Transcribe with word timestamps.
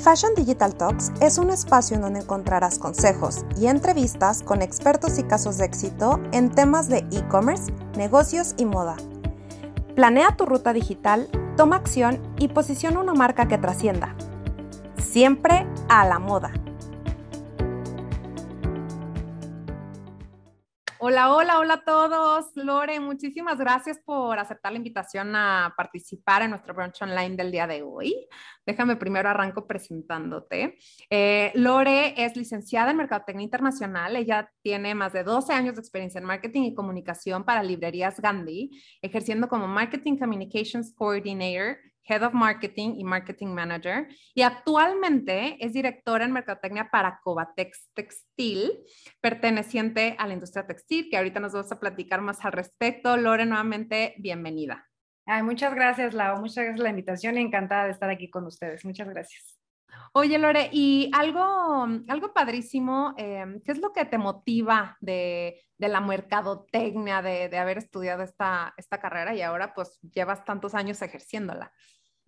Fashion 0.00 0.34
Digital 0.34 0.74
Talks 0.74 1.12
es 1.20 1.36
un 1.36 1.50
espacio 1.50 1.94
en 1.94 2.00
donde 2.00 2.20
encontrarás 2.20 2.78
consejos 2.78 3.44
y 3.58 3.66
entrevistas 3.66 4.42
con 4.42 4.62
expertos 4.62 5.18
y 5.18 5.24
casos 5.24 5.58
de 5.58 5.66
éxito 5.66 6.18
en 6.32 6.50
temas 6.50 6.88
de 6.88 7.04
e-commerce, 7.12 7.70
negocios 7.98 8.54
y 8.56 8.64
moda. 8.64 8.96
Planea 9.94 10.36
tu 10.38 10.46
ruta 10.46 10.72
digital, 10.72 11.28
toma 11.58 11.76
acción 11.76 12.18
y 12.38 12.48
posiciona 12.48 12.98
una 12.98 13.12
marca 13.12 13.46
que 13.46 13.58
trascienda. 13.58 14.16
Siempre 14.96 15.66
a 15.90 16.06
la 16.06 16.18
moda. 16.18 16.50
Hola, 21.10 21.34
hola, 21.34 21.58
hola 21.58 21.74
a 21.74 21.84
todos. 21.84 22.52
Lore, 22.54 23.00
muchísimas 23.00 23.58
gracias 23.58 23.98
por 23.98 24.38
aceptar 24.38 24.70
la 24.70 24.78
invitación 24.78 25.34
a 25.34 25.74
participar 25.76 26.42
en 26.42 26.50
nuestro 26.50 26.72
brunch 26.72 27.02
online 27.02 27.34
del 27.34 27.50
día 27.50 27.66
de 27.66 27.82
hoy. 27.82 28.28
Déjame 28.64 28.94
primero 28.94 29.28
arranco 29.28 29.66
presentándote. 29.66 30.78
Eh, 31.10 31.50
Lore 31.56 32.14
es 32.16 32.36
licenciada 32.36 32.92
en 32.92 32.98
Mercadotecnia 32.98 33.42
Internacional. 33.42 34.14
Ella 34.14 34.52
tiene 34.62 34.94
más 34.94 35.12
de 35.12 35.24
12 35.24 35.52
años 35.52 35.74
de 35.74 35.80
experiencia 35.80 36.20
en 36.20 36.26
marketing 36.26 36.62
y 36.62 36.74
comunicación 36.74 37.42
para 37.42 37.64
librerías 37.64 38.20
Gandhi, 38.20 38.80
ejerciendo 39.02 39.48
como 39.48 39.66
Marketing 39.66 40.16
Communications 40.16 40.94
Coordinator 40.94 41.78
Head 42.10 42.24
of 42.24 42.34
Marketing 42.34 42.94
y 42.96 43.04
Marketing 43.04 43.48
Manager, 43.48 44.08
y 44.34 44.42
actualmente 44.42 45.56
es 45.64 45.72
directora 45.72 46.24
en 46.24 46.32
Mercadotecnia 46.32 46.90
para 46.90 47.20
Covatex 47.22 47.90
Textil, 47.94 48.72
perteneciente 49.20 50.16
a 50.18 50.26
la 50.26 50.34
industria 50.34 50.66
textil, 50.66 51.08
que 51.08 51.16
ahorita 51.16 51.40
nos 51.40 51.52
vamos 51.52 51.70
a 51.70 51.78
platicar 51.78 52.20
más 52.20 52.44
al 52.44 52.52
respecto. 52.52 53.16
Lore, 53.16 53.46
nuevamente, 53.46 54.14
bienvenida. 54.18 54.86
Ay, 55.26 55.42
muchas 55.42 55.74
gracias, 55.74 56.12
Lau. 56.12 56.40
Muchas 56.40 56.56
gracias 56.56 56.76
por 56.76 56.84
la 56.84 56.90
invitación 56.90 57.38
y 57.38 57.42
encantada 57.42 57.84
de 57.84 57.92
estar 57.92 58.10
aquí 58.10 58.28
con 58.28 58.46
ustedes. 58.46 58.84
Muchas 58.84 59.08
gracias. 59.08 59.60
Oye, 60.12 60.38
Lore, 60.38 60.70
y 60.72 61.10
algo, 61.14 61.86
algo 62.08 62.32
padrísimo, 62.32 63.14
em, 63.16 63.60
¿qué 63.62 63.72
es 63.72 63.78
lo 63.78 63.92
que 63.92 64.04
te 64.04 64.18
motiva 64.18 64.96
de, 65.00 65.62
de 65.78 65.88
la 65.88 66.00
mercadotecnia, 66.00 67.22
de, 67.22 67.48
de, 67.48 67.58
haber 67.58 67.78
estudiado 67.78 68.22
esta, 68.22 68.74
esta 68.76 69.00
carrera 69.00 69.34
y 69.34 69.42
ahora 69.42 69.72
pues 69.74 69.98
llevas 70.00 70.44
tantos 70.44 70.74
años 70.74 71.00
ejerciéndola? 71.02 71.72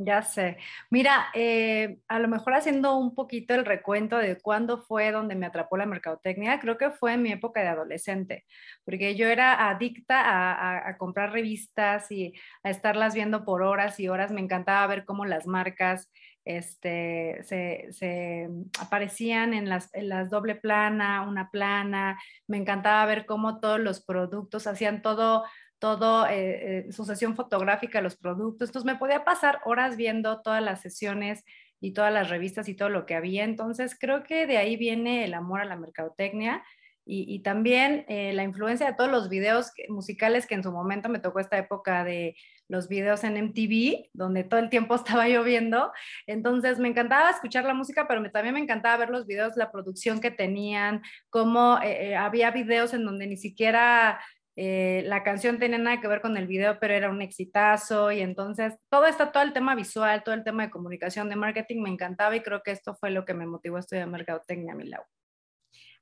Ya 0.05 0.23
sé. 0.23 0.57
Mira, 0.91 1.27
eh, 1.35 1.99
a 2.09 2.19
lo 2.19 2.27
mejor 2.27 2.55
haciendo 2.55 2.97
un 2.97 3.15
poquito 3.15 3.55
el 3.55 3.65
recuento 3.65 4.19
de 4.19 4.41
cuándo 4.41 4.83
fue 4.83 5.13
donde 5.13 5.37
me 5.37 5.47
atrapó 5.47 5.77
la 5.77 5.87
mercadotecnia, 5.87 6.59
creo 6.59 6.77
que 6.77 6.91
fue 6.91 7.13
en 7.15 7.23
mi 7.23 7.31
época 7.31 7.61
de 7.61 7.69
adolescente, 7.69 8.45
porque 8.85 9.15
yo 9.15 9.29
era 9.29 9.69
adicta 9.71 10.89
a, 10.89 10.97
comprar 10.99 11.33
revistas 11.33 12.11
y 12.11 12.35
a 12.65 12.71
estarlas 12.71 13.15
viendo 13.15 13.45
por 13.45 13.63
horas 13.63 14.01
y 14.01 14.09
horas. 14.09 14.33
Me 14.33 14.41
encantaba 14.41 14.87
ver 14.89 15.05
cómo 15.05 15.25
las 15.25 15.47
marcas 15.47 16.11
este, 16.45 17.41
se, 17.45 17.89
se 17.93 18.49
aparecían 18.81 19.55
en 19.55 19.69
las, 19.69 19.95
en 19.95 20.09
las 20.09 20.31
doble 20.31 20.57
plana, 20.57 21.23
una 21.23 21.51
plana. 21.51 22.19
Me 22.49 22.57
encantaba 22.57 23.07
ver 23.07 23.27
cómo 23.27 23.61
todos 23.61 23.79
los 23.79 24.05
productos 24.05 24.67
hacían 24.67 25.03
todo 25.03 25.45
todo, 25.83 26.29
eh, 26.29 26.87
eh, 26.87 26.93
su 26.93 27.05
sesión 27.05 27.35
fotográfica, 27.35 28.01
los 28.01 28.15
productos. 28.15 28.69
Entonces 28.69 28.87
me 28.87 29.01
podía 29.01 29.25
pasar 29.25 29.59
horas 29.65 29.97
viendo 29.97 30.41
todas 30.41 30.63
las 30.63 30.81
sesiones 30.81 31.45
y 31.81 31.93
todas 31.93 32.13
las 32.13 32.31
revistas 32.31 32.69
y 32.69 32.75
todo 32.75 32.89
lo 32.89 33.05
que 33.05 33.17
había. 33.17 33.43
Entonces 33.43 33.97
creo 33.99 34.23
que 34.23 34.47
de 34.47 34.59
ahí 34.59 34.77
viene 34.77 35.25
el 35.25 35.35
amor 35.35 35.61
a 35.61 35.65
la 35.65 35.75
mercadotecnia 35.75 36.63
y, 37.05 37.41
también 37.41 38.05
eh, 38.07 38.33
la 38.33 38.45
influencia 38.45 38.87
de 38.87 38.95
todos 38.95 39.11
los 39.11 39.29
videos 39.29 39.73
musicales 39.89 40.47
que 40.47 40.55
en 40.55 40.63
su 40.63 40.71
momento 40.71 41.09
me 41.09 41.19
tocó 41.19 41.41
esta 41.41 41.59
época 41.59 42.05
de 42.05 42.37
los 42.69 42.87
videos 42.87 43.25
en 43.25 43.37
MTV, 43.37 44.09
donde 44.13 44.45
todo 44.45 44.61
el 44.61 44.71
tiempo 44.71 44.95
estaba 44.95 45.27
lloviendo. 45.27 45.91
Entonces 46.29 46.79
me 46.79 46.87
encantaba 46.87 47.31
escuchar 47.31 47.65
la 47.65 47.75
música, 47.75 48.07
pero 48.07 48.23
también 48.31 48.55
me 48.55 48.61
encantaba 48.61 48.99
ver 48.99 49.11
los 49.11 49.27
videos, 49.27 49.57
la 49.57 49.73
producción 49.73 50.21
que 50.21 50.31
tenían, 50.31 51.03
cómo 51.29 51.81
había 52.17 52.53
videos 52.53 52.95
en 52.95 53.05
donde 53.05 53.27
ni 53.27 53.37
siquiera 53.37 54.21
eh, 54.55 55.03
la 55.07 55.23
canción 55.23 55.59
tenía 55.59 55.79
nada 55.79 56.01
que 56.01 56.09
ver 56.09 56.21
con 56.21 56.37
el 56.37 56.47
video, 56.47 56.79
pero 56.79 56.93
era 56.93 57.11
un 57.11 57.23
exitazo 57.23 58.13
y 58.13 58.21
entonces 58.21 58.75
todo 58.91 59.07
esto, 59.07 59.31
todo 59.31 59.43
el 59.43 59.55
tema 59.55 59.75
visual, 59.75 60.23
todo 60.23 60.35
el 60.35 60.45
tema 60.45 60.65
de 60.65 60.71
comunicación, 60.71 61.31
de 61.31 61.37
marketing 61.37 61.83
me 61.83 61.91
encantaba 61.91 62.37
y 62.37 62.43
creo 62.43 62.63
que 62.63 62.73
esto 62.73 62.95
fue 62.95 63.11
lo 63.11 63.25
que 63.25 63.35
me 63.35 63.47
motivó 63.47 63.77
a 63.77 63.81
estudiar 63.81 64.09
mercadotecnia, 64.09 64.75
Milau. 64.75 65.03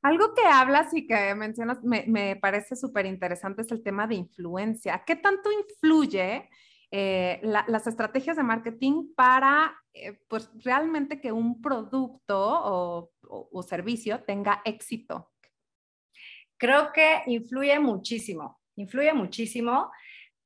Algo 0.02 0.34
que 0.34 0.42
hablas 0.44 0.92
y 0.94 1.06
que 1.06 1.34
mencionas 1.34 1.78
me, 1.84 2.36
parece 2.36 2.74
súper 2.74 3.06
interesante 3.06 3.62
es 3.62 3.70
el 3.70 3.82
tema 3.82 4.06
de 4.06 4.16
influencia. 4.16 5.04
¿Qué 5.06 5.14
tanto 5.14 5.50
influye 5.52 6.48
eh, 6.90 7.40
las 7.42 7.86
estrategias 7.86 8.36
de 8.36 8.42
marketing 8.42 9.14
para 9.14 9.76
eh, 9.92 10.18
pues 10.26 10.50
realmente 10.64 11.20
que 11.20 11.32
un 11.32 11.60
producto 11.60 13.10
o 13.22 13.62
servicio 13.62 14.24
tenga 14.24 14.62
éxito? 14.64 15.30
Creo 16.60 16.92
que 16.92 17.22
influye 17.24 17.78
muchísimo, 17.80 18.60
influye 18.76 19.14
muchísimo, 19.14 19.90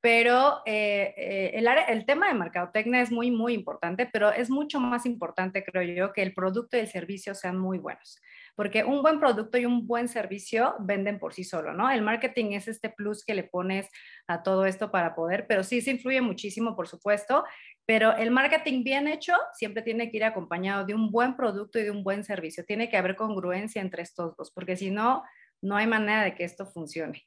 pero 0.01 0.63
eh, 0.65 1.13
eh, 1.17 1.51
el, 1.55 1.67
el, 1.89 2.07
tema 2.07 2.29
de 2.29 2.35
mercadotecnia 2.35 3.01
es 3.01 3.11
muy, 3.11 3.33
muy 3.33 3.53
importante, 3.53 4.07
pero 4.13 4.31
es 4.31 4.49
mucho 4.49 4.79
más 4.79 5.07
importante, 5.07 5.65
creo 5.65 5.83
yo, 5.83 6.13
que 6.13 6.23
el 6.23 6.33
producto 6.33 6.77
y 6.77 6.81
el 6.81 6.87
servicio 6.87 7.35
sean 7.35 7.59
muy 7.59 7.79
buenos, 7.79 8.21
porque 8.55 8.85
un 8.85 9.03
buen 9.03 9.19
producto 9.19 9.59
y 9.59 9.67
un 9.67 9.89
buen 9.89 10.07
servicio 10.07 10.77
venden 10.79 11.19
por 11.19 11.35
sí 11.35 11.43
solo, 11.43 11.73
¿no? 11.73 11.91
El 11.91 12.03
marketing 12.03 12.53
es 12.53 12.69
este 12.69 12.91
plus 12.91 13.25
que 13.25 13.35
le 13.35 13.43
pones 13.43 13.89
a 14.29 14.45
todo 14.45 14.67
esto 14.67 14.93
para 14.93 15.17
poder, 15.17 15.47
pero 15.49 15.65
sí 15.65 15.81
se 15.81 15.91
influye 15.91 16.21
muchísimo, 16.21 16.77
por 16.77 16.87
supuesto, 16.87 17.45
pero 17.87 18.17
el 18.17 18.31
marketing 18.31 18.85
bien 18.85 19.09
hecho 19.09 19.33
siempre 19.55 19.83
tiene 19.83 20.13
que 20.13 20.19
ir 20.19 20.25
acompañado 20.25 20.87
de 20.87 20.95
un 20.95 21.11
buen 21.11 21.35
producto 21.35 21.81
y 21.81 21.83
de 21.83 21.91
un 21.91 22.05
buen 22.05 22.23
servicio. 22.23 22.65
Tiene 22.65 22.89
que 22.89 22.97
haber 22.97 23.17
congruencia 23.17 23.83
entre 23.83 24.03
estos 24.03 24.37
dos, 24.37 24.53
porque 24.55 24.77
si 24.77 24.91
no, 24.91 25.25
no 25.65 25.77
hay 25.77 25.87
manera 25.87 26.23
de 26.23 26.35
que 26.35 26.45
esto 26.45 26.67
funcione. 26.67 27.27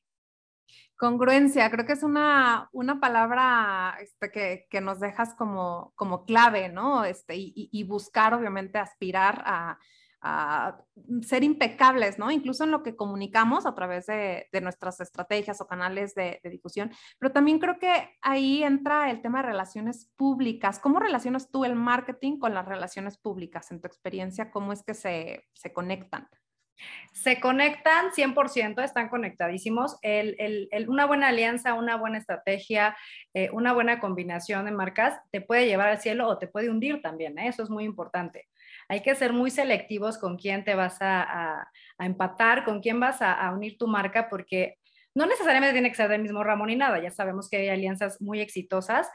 Congruencia, 0.95 1.69
creo 1.69 1.85
que 1.85 1.93
es 1.93 2.03
una, 2.03 2.69
una 2.71 2.99
palabra 2.99 3.97
este, 4.01 4.31
que, 4.31 4.67
que, 4.69 4.81
nos 4.81 4.99
dejas 4.99 5.35
como, 5.35 5.91
como 5.95 6.25
clave, 6.25 6.69
¿no? 6.69 7.03
Este, 7.05 7.35
y, 7.35 7.83
buscar, 7.83 8.33
obviamente, 8.33 8.79
aspirar 8.79 9.43
a, 9.45 9.77
a, 10.21 10.79
ser 11.21 11.43
impecables, 11.43 12.17
¿no? 12.17 12.31
Incluso 12.31 12.63
en 12.63 12.71
lo 12.71 12.81
que 12.81 12.95
comunicamos 12.95 13.67
a 13.67 13.75
través 13.75 14.07
de, 14.07 14.47
de 14.51 14.61
nuestras 14.61 14.99
estrategias 14.99 15.61
o 15.61 15.67
canales 15.67 16.15
de, 16.15 16.39
de, 16.43 16.49
difusión. 16.49 16.91
Pero 17.19 17.31
también 17.31 17.59
creo 17.59 17.77
que 17.77 18.17
ahí 18.21 18.63
entra 18.63 19.11
el 19.11 19.21
tema 19.21 19.41
de 19.41 19.49
relaciones 19.49 20.11
públicas. 20.15 20.79
¿Cómo 20.79 20.99
relacionas 20.99 21.51
tú 21.51 21.63
el 21.63 21.75
marketing 21.75 22.39
con 22.39 22.55
las 22.55 22.67
relaciones 22.67 23.19
públicas? 23.19 23.71
En 23.71 23.81
tu 23.81 23.87
experiencia, 23.87 24.49
¿cómo 24.49 24.73
es 24.73 24.83
que 24.83 24.95
se, 24.95 25.45
se 25.53 25.73
conectan? 25.73 26.27
Se 27.13 27.39
conectan 27.39 28.11
100%, 28.11 28.83
están 28.83 29.09
conectadísimos. 29.09 29.97
Una 30.87 31.05
buena 31.05 31.29
alianza, 31.29 31.73
una 31.73 31.97
buena 31.97 32.17
estrategia, 32.17 32.95
eh, 33.33 33.49
una 33.51 33.73
buena 33.73 33.99
combinación 33.99 34.65
de 34.65 34.71
marcas 34.71 35.19
te 35.31 35.41
puede 35.41 35.65
llevar 35.65 35.89
al 35.89 35.99
cielo 35.99 36.27
o 36.27 36.37
te 36.37 36.47
puede 36.47 36.69
hundir 36.69 37.01
también. 37.01 37.37
¿eh? 37.39 37.47
Eso 37.47 37.63
es 37.63 37.69
muy 37.69 37.83
importante. 37.83 38.47
Hay 38.89 39.01
que 39.01 39.15
ser 39.15 39.33
muy 39.33 39.51
selectivos 39.51 40.17
con 40.17 40.37
quién 40.37 40.63
te 40.63 40.75
vas 40.75 40.97
a 41.01 41.67
empatar, 41.99 42.63
con 42.63 42.81
quién 42.81 42.99
vas 42.99 43.21
a, 43.21 43.33
a 43.33 43.51
unir 43.51 43.77
tu 43.77 43.87
marca, 43.87 44.29
porque 44.29 44.77
no 45.17 45.25
necesariamente 45.25 45.73
tiene 45.73 45.89
que 45.89 45.95
ser 45.95 46.09
del 46.09 46.21
mismo 46.21 46.43
ramo 46.43 46.65
ni 46.67 46.75
nada. 46.75 47.01
Ya 47.01 47.09
sabemos 47.09 47.49
que 47.49 47.57
hay 47.57 47.69
alianzas 47.69 48.21
muy 48.21 48.39
exitosas, 48.39 49.09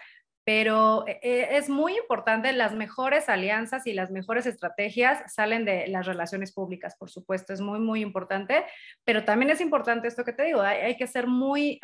pero 0.44 1.06
eh, 1.06 1.20
eh, 1.22 1.48
es 1.52 1.68
muy 1.68 1.96
importante, 1.96 2.52
las 2.52 2.74
mejores 2.74 3.28
alianzas 3.28 3.86
y 3.86 3.92
las 3.92 4.10
mejores 4.10 4.46
estrategias 4.46 5.32
salen 5.32 5.64
de 5.64 5.86
las 5.88 6.06
relaciones 6.06 6.52
públicas, 6.52 6.96
por 6.96 7.10
supuesto, 7.10 7.52
es 7.52 7.60
muy, 7.60 7.78
muy 7.78 8.00
importante, 8.00 8.64
pero 9.04 9.24
también 9.24 9.50
es 9.50 9.60
importante 9.60 10.08
esto 10.08 10.24
que 10.24 10.32
te 10.32 10.44
digo, 10.44 10.60
hay, 10.60 10.96
que 10.96 11.06
ser 11.06 11.26
muy 11.28 11.80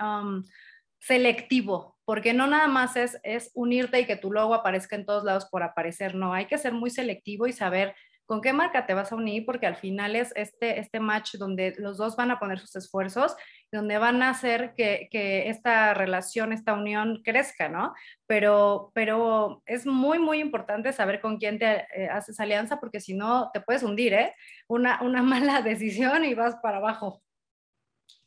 selectivo, 0.98 1.96
porque 2.04 2.34
no 2.34 2.48
nada 2.48 2.66
más 2.66 2.96
es, 2.96 3.18
es 3.22 3.52
unirte 3.54 4.00
y 4.00 4.06
que 4.06 4.16
tu 4.16 4.32
logo 4.32 4.54
aparezca 4.54 4.96
en 4.96 5.06
todos 5.06 5.22
lados 5.22 5.46
por 5.46 5.62
aparecer, 5.62 6.16
no, 6.16 6.34
hay 6.34 6.46
que 6.46 6.58
ser 6.58 6.72
muy 6.72 6.90
selectivo 6.90 7.46
y 7.46 7.52
saber 7.52 7.94
con 8.28 8.42
qué 8.42 8.52
marca 8.52 8.84
te 8.84 8.92
vas 8.92 9.10
a 9.10 9.16
unir, 9.16 9.46
porque 9.46 9.66
al 9.66 9.76
final 9.76 10.14
es 10.14 10.34
este, 10.36 10.78
este 10.78 11.00
match 11.00 11.36
donde 11.36 11.74
los 11.78 11.96
dos 11.96 12.14
van 12.14 12.30
a 12.30 12.38
poner 12.38 12.58
sus 12.58 12.76
esfuerzos, 12.76 13.34
donde 13.72 13.96
van 13.96 14.22
a 14.22 14.28
hacer 14.28 14.74
que, 14.76 15.08
que 15.10 15.48
esta 15.48 15.94
relación, 15.94 16.52
esta 16.52 16.74
unión 16.74 17.22
crezca, 17.24 17.70
¿no? 17.70 17.94
Pero, 18.26 18.92
pero 18.94 19.62
es 19.64 19.86
muy, 19.86 20.18
muy 20.18 20.40
importante 20.40 20.92
saber 20.92 21.22
con 21.22 21.38
quién 21.38 21.58
te 21.58 21.86
eh, 21.96 22.10
haces 22.12 22.38
alianza, 22.38 22.78
porque 22.78 23.00
si 23.00 23.14
no, 23.14 23.50
te 23.54 23.62
puedes 23.62 23.82
hundir, 23.82 24.12
¿eh? 24.12 24.34
Una, 24.66 25.00
una 25.00 25.22
mala 25.22 25.62
decisión 25.62 26.22
y 26.26 26.34
vas 26.34 26.56
para 26.62 26.76
abajo. 26.76 27.22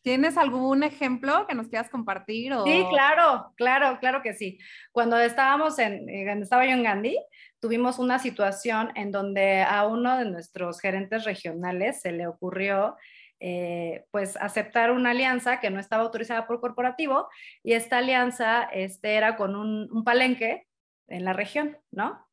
¿Tienes 0.01 0.37
algún 0.37 0.83
ejemplo 0.83 1.45
que 1.47 1.55
nos 1.55 1.67
quieras 1.67 1.89
compartir? 1.89 2.53
O... 2.53 2.65
Sí, 2.65 2.85
claro, 2.89 3.53
claro, 3.55 3.99
claro 3.99 4.21
que 4.21 4.33
sí. 4.33 4.57
Cuando 4.91 5.17
estábamos 5.19 5.77
en, 5.79 6.09
eh, 6.09 6.31
estaba 6.41 6.65
yo 6.65 6.71
en 6.71 6.83
Gandhi, 6.83 7.17
tuvimos 7.59 7.99
una 7.99 8.19
situación 8.19 8.91
en 8.95 9.11
donde 9.11 9.61
a 9.61 9.85
uno 9.85 10.17
de 10.17 10.25
nuestros 10.25 10.79
gerentes 10.79 11.23
regionales 11.25 12.01
se 12.01 12.11
le 12.11 12.27
ocurrió 12.27 12.95
eh, 13.39 14.05
pues 14.11 14.37
aceptar 14.37 14.91
una 14.91 15.11
alianza 15.11 15.59
que 15.59 15.71
no 15.71 15.79
estaba 15.79 16.03
autorizada 16.03 16.45
por 16.45 16.59
corporativo 16.59 17.27
y 17.63 17.73
esta 17.73 17.97
alianza 17.97 18.63
este, 18.71 19.15
era 19.15 19.35
con 19.35 19.55
un, 19.55 19.87
un 19.91 20.03
palenque 20.03 20.67
en 21.07 21.25
la 21.25 21.33
región, 21.33 21.77
¿no? 21.91 22.23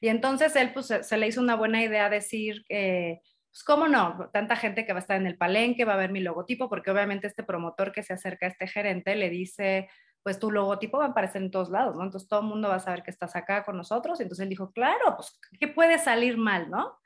Y 0.00 0.08
entonces 0.08 0.54
él 0.56 0.72
pues 0.74 0.86
se, 0.86 1.16
le 1.16 1.26
hizo 1.26 1.40
una 1.40 1.54
buena 1.56 1.82
idea 1.82 2.10
decir 2.10 2.64
que, 2.68 3.20
pues 3.54 3.62
cómo 3.62 3.86
no, 3.86 4.30
tanta 4.32 4.56
gente 4.56 4.84
que 4.84 4.92
va 4.92 4.98
a 4.98 5.02
estar 5.02 5.16
en 5.16 5.28
el 5.28 5.36
palenque, 5.36 5.84
va 5.84 5.94
a 5.94 5.96
ver 5.96 6.10
mi 6.10 6.18
logotipo, 6.18 6.68
porque 6.68 6.90
obviamente 6.90 7.28
este 7.28 7.44
promotor 7.44 7.92
que 7.92 8.02
se 8.02 8.12
acerca 8.12 8.46
a 8.46 8.48
este 8.48 8.66
gerente 8.66 9.14
le 9.14 9.30
dice, 9.30 9.88
pues 10.24 10.40
tu 10.40 10.50
logotipo 10.50 10.98
va 10.98 11.04
a 11.04 11.08
aparecer 11.10 11.40
en 11.40 11.52
todos 11.52 11.70
lados, 11.70 11.94
¿no? 11.94 12.02
Entonces 12.02 12.28
todo 12.28 12.40
el 12.40 12.46
mundo 12.46 12.68
va 12.70 12.74
a 12.74 12.80
saber 12.80 13.04
que 13.04 13.12
estás 13.12 13.36
acá 13.36 13.62
con 13.62 13.76
nosotros. 13.76 14.18
Entonces 14.18 14.42
él 14.42 14.48
dijo, 14.48 14.72
claro, 14.72 15.14
pues, 15.14 15.38
¿qué 15.60 15.68
puede 15.68 16.00
salir 16.00 16.36
mal, 16.36 16.68
no? 16.68 16.98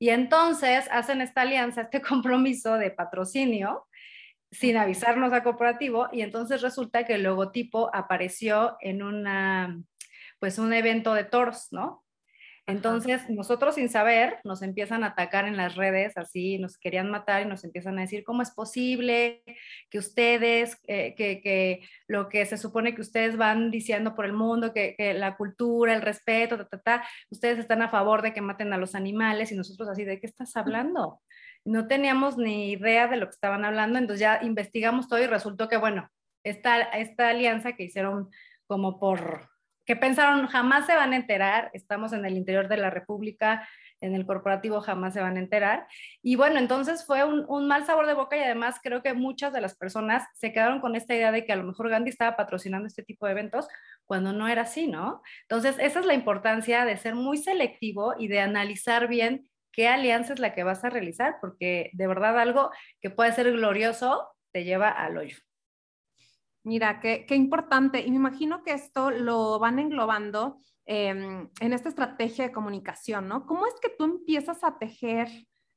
Y 0.00 0.08
entonces 0.08 0.88
hacen 0.90 1.20
esta 1.20 1.42
alianza, 1.42 1.82
este 1.82 2.02
compromiso 2.02 2.74
de 2.74 2.90
patrocinio 2.90 3.86
sin 4.50 4.76
avisarnos 4.76 5.32
a 5.32 5.44
corporativo 5.44 6.08
y 6.10 6.22
entonces 6.22 6.60
resulta 6.60 7.04
que 7.04 7.14
el 7.14 7.22
logotipo 7.22 7.94
apareció 7.94 8.76
en 8.80 9.04
una, 9.04 9.80
pues 10.40 10.58
un 10.58 10.72
evento 10.72 11.14
de 11.14 11.22
toros, 11.22 11.68
¿no? 11.70 12.03
Entonces, 12.66 13.28
nosotros 13.28 13.74
sin 13.74 13.90
saber, 13.90 14.38
nos 14.42 14.62
empiezan 14.62 15.04
a 15.04 15.08
atacar 15.08 15.46
en 15.46 15.58
las 15.58 15.74
redes, 15.74 16.16
así 16.16 16.58
nos 16.58 16.78
querían 16.78 17.10
matar 17.10 17.42
y 17.42 17.44
nos 17.44 17.62
empiezan 17.62 17.98
a 17.98 18.02
decir, 18.02 18.24
¿cómo 18.24 18.40
es 18.40 18.52
posible 18.52 19.42
que 19.90 19.98
ustedes, 19.98 20.78
eh, 20.86 21.14
que, 21.14 21.86
lo 22.08 22.30
que 22.30 22.46
se 22.46 22.56
supone 22.56 22.94
que 22.94 23.02
ustedes 23.02 23.36
van 23.36 23.70
diciendo 23.70 24.14
por 24.14 24.24
el 24.24 24.32
mundo, 24.32 24.72
que, 24.72 24.96
la 25.14 25.36
cultura, 25.36 25.94
el 25.94 26.00
respeto, 26.00 26.56
ta, 26.56 26.66
ta, 26.66 26.78
ta, 26.80 27.08
ustedes 27.28 27.58
están 27.58 27.82
a 27.82 27.90
favor 27.90 28.22
de 28.22 28.32
que 28.32 28.40
maten 28.40 28.72
a 28.72 28.78
los 28.78 28.94
animales 28.94 29.52
y 29.52 29.56
nosotros 29.56 29.88
así, 29.90 30.04
¿de 30.04 30.18
qué 30.18 30.26
estás 30.26 30.56
hablando? 30.56 31.20
No 31.66 31.86
teníamos 31.86 32.38
ni 32.38 32.72
idea 32.72 33.08
de 33.08 33.18
lo 33.18 33.26
que 33.26 33.34
estaban 33.34 33.66
hablando, 33.66 33.98
entonces 33.98 34.20
ya 34.20 34.40
investigamos 34.42 35.06
todo 35.08 35.20
y 35.22 35.26
resultó 35.26 35.68
que, 35.68 35.76
bueno, 35.76 36.08
esta, 36.44 36.80
esta 36.80 37.28
alianza 37.28 37.74
que 37.74 37.84
hicieron 37.84 38.30
como 38.66 38.98
por 38.98 39.53
que 39.84 39.96
pensaron 39.96 40.46
jamás 40.46 40.86
se 40.86 40.94
van 40.94 41.12
a 41.12 41.16
enterar, 41.16 41.70
estamos 41.74 42.12
en 42.12 42.24
el 42.24 42.36
interior 42.36 42.68
de 42.68 42.76
la 42.76 42.90
República, 42.90 43.68
en 44.00 44.14
el 44.14 44.26
corporativo 44.26 44.80
jamás 44.80 45.14
se 45.14 45.20
van 45.20 45.36
a 45.36 45.40
enterar. 45.40 45.86
Y 46.22 46.36
bueno, 46.36 46.58
entonces 46.58 47.04
fue 47.06 47.24
un, 47.24 47.66
mal 47.66 47.84
sabor 47.86 48.06
de 48.06 48.14
boca 48.14 48.36
y 48.36 48.40
además 48.40 48.76
creo 48.82 49.02
que 49.02 49.14
muchas 49.14 49.52
de 49.52 49.60
las 49.60 49.76
personas 49.76 50.24
se 50.34 50.52
quedaron 50.52 50.80
con 50.80 50.94
esta 50.96 51.14
idea 51.14 51.32
de 51.32 51.44
que 51.44 51.52
a 51.52 51.56
lo 51.56 51.64
mejor 51.64 51.88
Gandhi 51.88 52.10
estaba 52.10 52.36
patrocinando 52.36 52.86
este 52.86 53.02
tipo 53.02 53.26
de 53.26 53.32
eventos 53.32 53.66
cuando 54.04 54.32
no 54.32 54.48
era 54.48 54.62
así, 54.62 54.86
¿no? 54.86 55.22
Entonces, 55.42 55.76
esa 55.78 56.00
es 56.00 56.06
la 56.06 56.14
importancia 56.14 56.84
de 56.84 56.96
ser 56.96 57.14
muy 57.14 57.38
selectivo 57.38 58.14
y 58.18 58.28
de 58.28 58.40
analizar 58.40 59.08
bien 59.08 59.48
qué 59.72 59.88
alianza 59.88 60.34
es 60.34 60.38
la 60.38 60.54
que 60.54 60.64
vas 60.64 60.84
a 60.84 60.90
realizar, 60.90 61.36
porque 61.40 61.90
de 61.94 62.06
verdad 62.06 62.38
algo 62.38 62.70
que 63.00 63.10
puede 63.10 63.32
ser 63.32 63.50
glorioso 63.52 64.28
te 64.52 64.64
lleva 64.64 64.90
al 64.90 65.16
hoyo. 65.16 65.36
Mira, 66.64 66.98
qué, 67.00 67.26
qué 67.26 67.36
importante. 67.36 68.00
Y 68.00 68.10
me 68.10 68.16
imagino 68.16 68.62
que 68.62 68.72
esto 68.72 69.10
lo 69.10 69.58
van 69.58 69.78
englobando 69.78 70.58
em, 70.86 71.50
en 71.60 71.72
esta 71.72 71.90
estrategia 71.90 72.46
de 72.46 72.52
comunicación, 72.52 73.28
¿no? 73.28 73.46
¿Cómo 73.46 73.66
es 73.66 73.74
que 73.80 73.90
tú 73.90 74.04
empiezas 74.04 74.64
a 74.64 74.78
tejer 74.78 75.28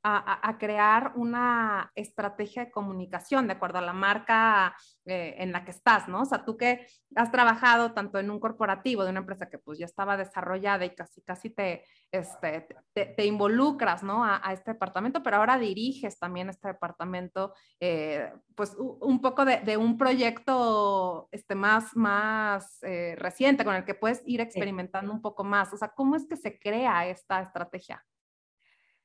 a, 0.07 0.57
crear 0.57 1.11
una 1.15 1.91
estrategia 1.95 2.65
de 2.65 2.71
comunicación 2.71 3.47
de 3.47 3.53
acuerdo 3.53 3.79
a 3.79 3.81
la 3.81 3.93
marca 3.93 4.75
eh, 5.05 5.35
en 5.37 5.51
la 5.51 5.65
que 5.65 5.71
estás, 5.71 6.07
¿no? 6.07 6.21
O 6.21 6.25
sea, 6.25 6.45
tú 6.45 6.57
que 6.57 6.87
has 7.15 7.31
trabajado 7.31 7.93
tanto 7.93 8.17
en 8.19 8.31
un 8.31 8.39
corporativo 8.39 9.03
de 9.03 9.11
una 9.11 9.19
empresa 9.19 9.49
que 9.49 9.57
pues 9.57 9.77
ya 9.79 9.85
estaba 9.85 10.17
desarrollada 10.17 10.85
y 10.85 10.95
casi, 10.95 11.21
casi 11.21 11.49
te, 11.49 11.83
este, 12.11 12.67
te, 12.93 13.25
involucras, 13.25 14.03
¿no? 14.03 14.23
A, 14.23 14.41
este 14.53 14.71
departamento, 14.71 15.21
pero 15.21 15.37
ahora 15.37 15.57
diriges 15.57 16.17
también 16.19 16.49
este 16.49 16.69
departamento, 16.69 17.53
eh, 17.79 18.31
pues 18.55 18.75
un 18.77 19.21
poco 19.21 19.45
de, 19.45 19.77
un 19.77 19.97
proyecto 19.97 21.27
este, 21.31 21.55
más, 21.55 21.95
más 21.95 22.81
eh, 22.83 23.15
reciente 23.17 23.65
con 23.65 23.75
el 23.75 23.85
que 23.85 23.95
puedes 23.95 24.23
ir 24.25 24.41
experimentando 24.41 25.11
un 25.11 25.21
poco 25.21 25.43
más. 25.43 25.73
O 25.73 25.77
sea, 25.77 25.89
¿cómo 25.89 26.15
es 26.15 26.25
que 26.25 26.37
se 26.37 26.59
crea 26.59 27.07
esta 27.07 27.41
estrategia? 27.41 28.03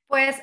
Pues 0.06 0.40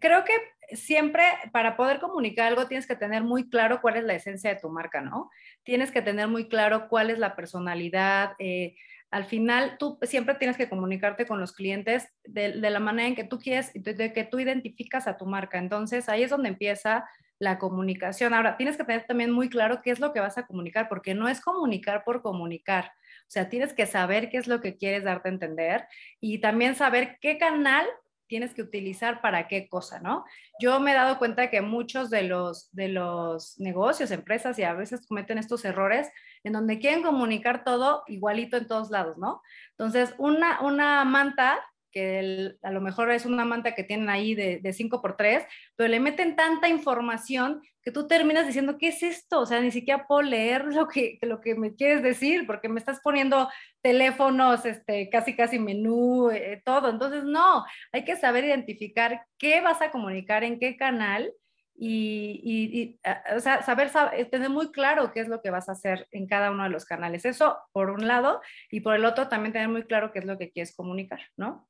creo 0.00 0.24
que 0.24 0.32
siempre 0.76 1.22
para 1.52 1.76
poder 1.76 2.00
comunicar 2.00 2.48
algo 2.48 2.66
tienes 2.66 2.86
que 2.86 2.96
tener 2.96 3.22
muy 3.22 3.48
claro 3.48 3.80
cuál 3.80 3.96
es 3.96 4.04
la 4.04 4.14
esencia 4.14 4.54
de 4.54 4.60
tu 4.60 4.68
marca, 4.68 5.00
¿no? 5.00 5.30
Tienes 5.62 5.90
que 5.90 6.02
tener 6.02 6.28
muy 6.28 6.48
claro 6.48 6.88
cuál 6.88 7.10
es 7.10 7.18
la 7.18 7.36
personalidad. 7.36 8.32
Eh, 8.38 8.76
al 9.10 9.24
final, 9.24 9.76
tú 9.78 9.98
siempre 10.02 10.34
tienes 10.34 10.56
que 10.56 10.68
comunicarte 10.68 11.26
con 11.26 11.40
los 11.40 11.52
clientes 11.52 12.12
de, 12.24 12.54
la 12.56 12.80
manera 12.80 13.08
en 13.08 13.14
que 13.14 13.24
tú 13.24 13.38
quieres, 13.38 13.70
de 13.74 14.12
que 14.12 14.24
tú 14.24 14.40
identificas 14.40 15.06
a 15.06 15.16
tu 15.16 15.26
marca. 15.26 15.58
Entonces, 15.58 16.08
ahí 16.08 16.24
es 16.24 16.30
donde 16.30 16.48
empieza 16.48 17.08
la 17.38 17.58
comunicación. 17.58 18.34
Ahora, 18.34 18.56
tienes 18.56 18.76
que 18.76 18.84
tener 18.84 19.06
también 19.06 19.30
muy 19.30 19.48
claro 19.48 19.80
qué 19.82 19.90
es 19.90 20.00
lo 20.00 20.12
que 20.12 20.20
vas 20.20 20.38
a 20.38 20.46
comunicar, 20.46 20.88
porque 20.88 21.14
no 21.14 21.28
es 21.28 21.40
comunicar 21.40 22.02
por 22.04 22.22
comunicar. 22.22 22.92
O 23.22 23.30
sea, 23.30 23.48
tienes 23.48 23.72
que 23.74 23.86
saber 23.86 24.28
qué 24.28 24.38
es 24.38 24.48
lo 24.48 24.60
que 24.60 24.76
quieres 24.76 25.04
darte 25.04 25.28
a 25.28 25.32
entender 25.32 25.86
y 26.20 26.38
también 26.38 26.74
saber 26.74 27.18
qué 27.20 27.38
canal 27.38 27.86
tienes 28.26 28.54
que 28.54 28.62
utilizar 28.62 29.20
para 29.20 29.48
qué 29.48 29.68
cosa, 29.68 30.00
¿no? 30.00 30.24
Yo 30.60 30.80
me 30.80 30.92
he 30.92 30.94
dado 30.94 31.18
cuenta 31.18 31.50
que 31.50 31.60
muchos 31.60 32.10
de 32.10 32.22
los, 32.22 32.72
de 32.72 32.88
los 32.88 33.58
negocios, 33.58 34.10
empresas, 34.10 34.58
y 34.58 34.64
a 34.64 34.74
veces 34.74 35.06
cometen 35.06 35.38
estos 35.38 35.64
errores 35.64 36.08
en 36.44 36.52
donde 36.52 36.78
quieren 36.78 37.02
comunicar 37.02 37.64
todo 37.64 38.02
igualito 38.06 38.56
en 38.56 38.66
todos 38.66 38.90
lados, 38.90 39.18
¿no? 39.18 39.42
Entonces, 39.72 40.14
una, 40.18 40.60
una 40.60 41.04
manta 41.04 41.58
que 41.96 42.58
a 42.62 42.70
lo 42.70 42.82
mejor 42.82 43.10
es 43.10 43.24
una 43.24 43.46
manta 43.46 43.74
que 43.74 43.84
tienen 43.84 44.10
ahí 44.10 44.34
de, 44.34 44.58
de 44.58 44.72
5 44.74 45.00
por 45.00 45.16
3 45.16 45.46
pero 45.76 45.88
le 45.88 45.98
meten 45.98 46.36
tanta 46.36 46.68
información 46.68 47.62
que 47.82 47.90
tú 47.90 48.06
terminas 48.06 48.46
diciendo, 48.46 48.76
¿qué 48.78 48.88
es 48.88 49.02
esto? 49.02 49.40
O 49.40 49.46
sea, 49.46 49.60
ni 49.60 49.70
siquiera 49.70 50.06
puedo 50.06 50.20
leer 50.20 50.64
lo 50.74 50.88
que, 50.88 51.18
lo 51.22 51.40
que 51.40 51.54
me 51.54 51.74
quieres 51.74 52.02
decir, 52.02 52.46
porque 52.46 52.68
me 52.68 52.80
estás 52.80 53.00
poniendo 53.00 53.48
teléfonos, 53.80 54.66
este, 54.66 55.08
casi, 55.08 55.34
casi 55.34 55.58
menú, 55.58 56.28
eh, 56.30 56.60
todo. 56.64 56.90
Entonces, 56.90 57.24
no, 57.24 57.64
hay 57.92 58.04
que 58.04 58.16
saber 58.16 58.44
identificar 58.44 59.24
qué 59.38 59.62
vas 59.62 59.80
a 59.80 59.90
comunicar, 59.90 60.44
en 60.44 60.58
qué 60.58 60.76
canal, 60.76 61.32
y, 61.78 62.98
ah, 63.04 63.22
o 63.36 63.40
sea, 63.40 63.62
saber, 63.62 63.90
saber, 63.90 64.28
tener 64.30 64.50
muy 64.50 64.72
claro 64.72 65.12
qué 65.12 65.20
es 65.20 65.28
lo 65.28 65.40
que 65.40 65.50
vas 65.50 65.68
a 65.68 65.72
hacer 65.72 66.08
en 66.10 66.26
cada 66.26 66.50
uno 66.50 66.64
de 66.64 66.70
los 66.70 66.84
canales. 66.86 67.24
Eso 67.24 67.58
por 67.72 67.90
un 67.90 68.06
lado, 68.08 68.40
y 68.70 68.80
por 68.80 68.94
el 68.94 69.04
otro 69.04 69.28
también 69.28 69.52
tener 69.52 69.68
muy 69.68 69.84
claro 69.84 70.12
qué 70.12 70.20
es 70.20 70.24
lo 70.24 70.38
que 70.38 70.50
quieres 70.50 70.74
comunicar, 70.74 71.20
¿no? 71.36 71.68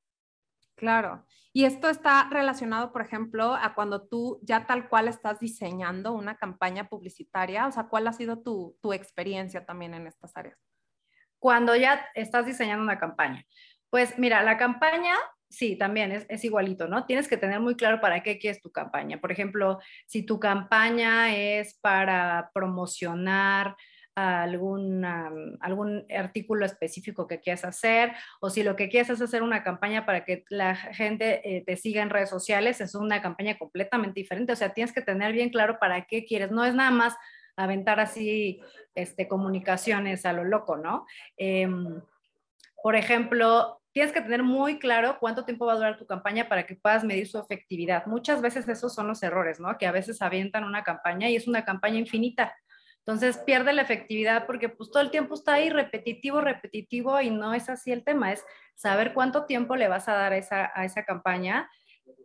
Claro. 0.77 1.25
Y 1.53 1.65
esto 1.65 1.89
está 1.89 2.29
relacionado, 2.31 2.93
por 2.93 3.01
ejemplo, 3.01 3.55
a 3.55 3.75
cuando 3.75 4.07
tú 4.07 4.39
ya 4.43 4.67
tal 4.67 4.91
cual 4.91 5.09
estás 5.09 5.41
diseñando 5.41 6.13
una 6.13 6.37
campaña 6.37 6.89
publicitaria. 6.89 7.67
O 7.67 7.73
sea, 7.73 7.85
¿cuál 7.85 8.07
ha 8.07 8.13
sido 8.13 8.43
tu, 8.43 8.77
experiencia 8.93 9.65
también 9.65 9.95
en 9.95 10.07
estas 10.07 10.37
áreas? 10.37 10.59
Cuando 11.39 11.75
ya 11.75 12.07
estás 12.15 12.45
diseñando 12.45 12.85
una 12.85 12.99
campaña. 12.99 13.47
Pues 13.89 14.19
mira, 14.19 14.43
la 14.43 14.59
campaña 14.59 15.15
sí, 15.49 15.79
también 15.79 16.13
es, 16.13 16.27
es, 16.29 16.45
igualito, 16.45 16.89
¿no? 16.89 17.07
Tienes 17.07 17.27
que 17.27 17.39
tener 17.39 17.61
muy 17.61 17.75
claro 17.75 18.01
para 18.03 18.23
qué 18.23 18.39
quieres 18.39 18.61
tu 18.61 18.71
campaña. 18.71 19.19
Por 19.19 19.33
ejemplo, 19.33 19.79
si 20.07 20.27
tu 20.27 20.39
campaña 20.39 21.35
es 21.35 21.79
para 21.81 22.51
promocionar 22.53 23.77
algún, 24.17 25.05
algún 25.61 26.07
artículo 26.11 26.65
específico 26.65 27.27
que 27.27 27.39
quieras 27.39 27.67
hacer 27.67 28.13
o 28.41 28.49
si 28.49 28.63
lo 28.63 28.75
que 28.75 28.89
quieres 28.89 29.11
es 29.11 29.21
hacer 29.21 29.43
una 29.43 29.63
campaña 29.63 30.07
para 30.07 30.25
que 30.25 30.45
la 30.49 30.75
gente 30.75 31.57
eh, 31.57 31.63
te 31.65 31.77
siga 31.77 32.03
en 32.03 32.09
redes 32.09 32.31
sociales, 32.31 32.81
es 32.81 32.95
una 32.95 33.21
campaña 33.21 33.59
completamente 33.59 34.19
diferente. 34.19 34.55
O 34.55 34.57
sea, 34.57 34.73
tienes 34.73 34.95
que 34.95 35.03
tener 35.03 35.33
bien 35.33 35.51
claro 35.51 35.79
para 35.79 36.07
qué 36.07 36.25
quieres. 36.25 36.51
No 36.51 36.65
es 36.65 36.75
nada 36.75 36.91
más 36.91 37.15
aventar 37.57 38.01
así 38.01 38.61
este, 38.95 39.29
comunicaciones 39.29 40.25
a 40.25 40.33
lo 40.33 40.45
loco, 40.45 40.79
¿no? 40.79 41.07
Em, 41.37 42.01
por 42.83 42.97
ejemplo, 42.97 43.83
tienes 43.93 44.13
que 44.13 44.23
tener 44.23 44.43
muy 44.43 44.79
claro 44.79 45.19
cuánto 45.21 45.45
tiempo 45.45 45.67
va 45.67 45.75
a 45.75 45.77
durar 45.77 45.99
tu 45.99 46.07
campaña 46.07 46.49
para 46.49 46.67
que 46.67 46.77
puedas 46.77 47.05
medir 47.05 47.27
su 47.27 47.39
efectividad. 47.39 48.07
Muchas 48.07 48.41
veces 48.41 48.67
esos 48.67 48.95
son 48.95 49.09
los 49.09 49.23
errores, 49.23 49.61
¿no? 49.61 49.77
Que 49.77 49.87
a 49.87 49.93
veces 49.93 50.23
avientan 50.23 50.65
una 50.65 50.85
campaña 50.85 51.29
y 51.29 51.37
es 51.37 51.47
una 51.47 51.67
campaña 51.67 51.99
infinita 51.99 52.55
entonces 53.07 53.39
pierde 53.39 53.73
la 53.73 53.83
efectividad 53.83 54.47
porque 54.47 54.69
pues 54.69 54.91
todo 54.91 55.01
el 55.01 55.13
tiempo 55.13 55.35
está 55.35 55.55
ahí 55.55 55.71
repetitivo, 55.71 56.41
repetitivo 56.41 57.21
y 57.21 57.31
no 57.31 57.55
es 57.55 57.69
así 57.69 57.93
el 57.93 58.03
tema, 58.03 58.33
es 58.33 58.45
saber 58.75 59.15
cuánto 59.15 59.45
tiempo 59.45 59.77
le 59.77 59.87
vas 59.87 60.09
a 60.09 60.15
dar 60.15 60.33
a 60.33 60.37
esa, 60.37 60.73
a 60.75 60.85
esa 60.85 61.05
campaña, 61.05 61.71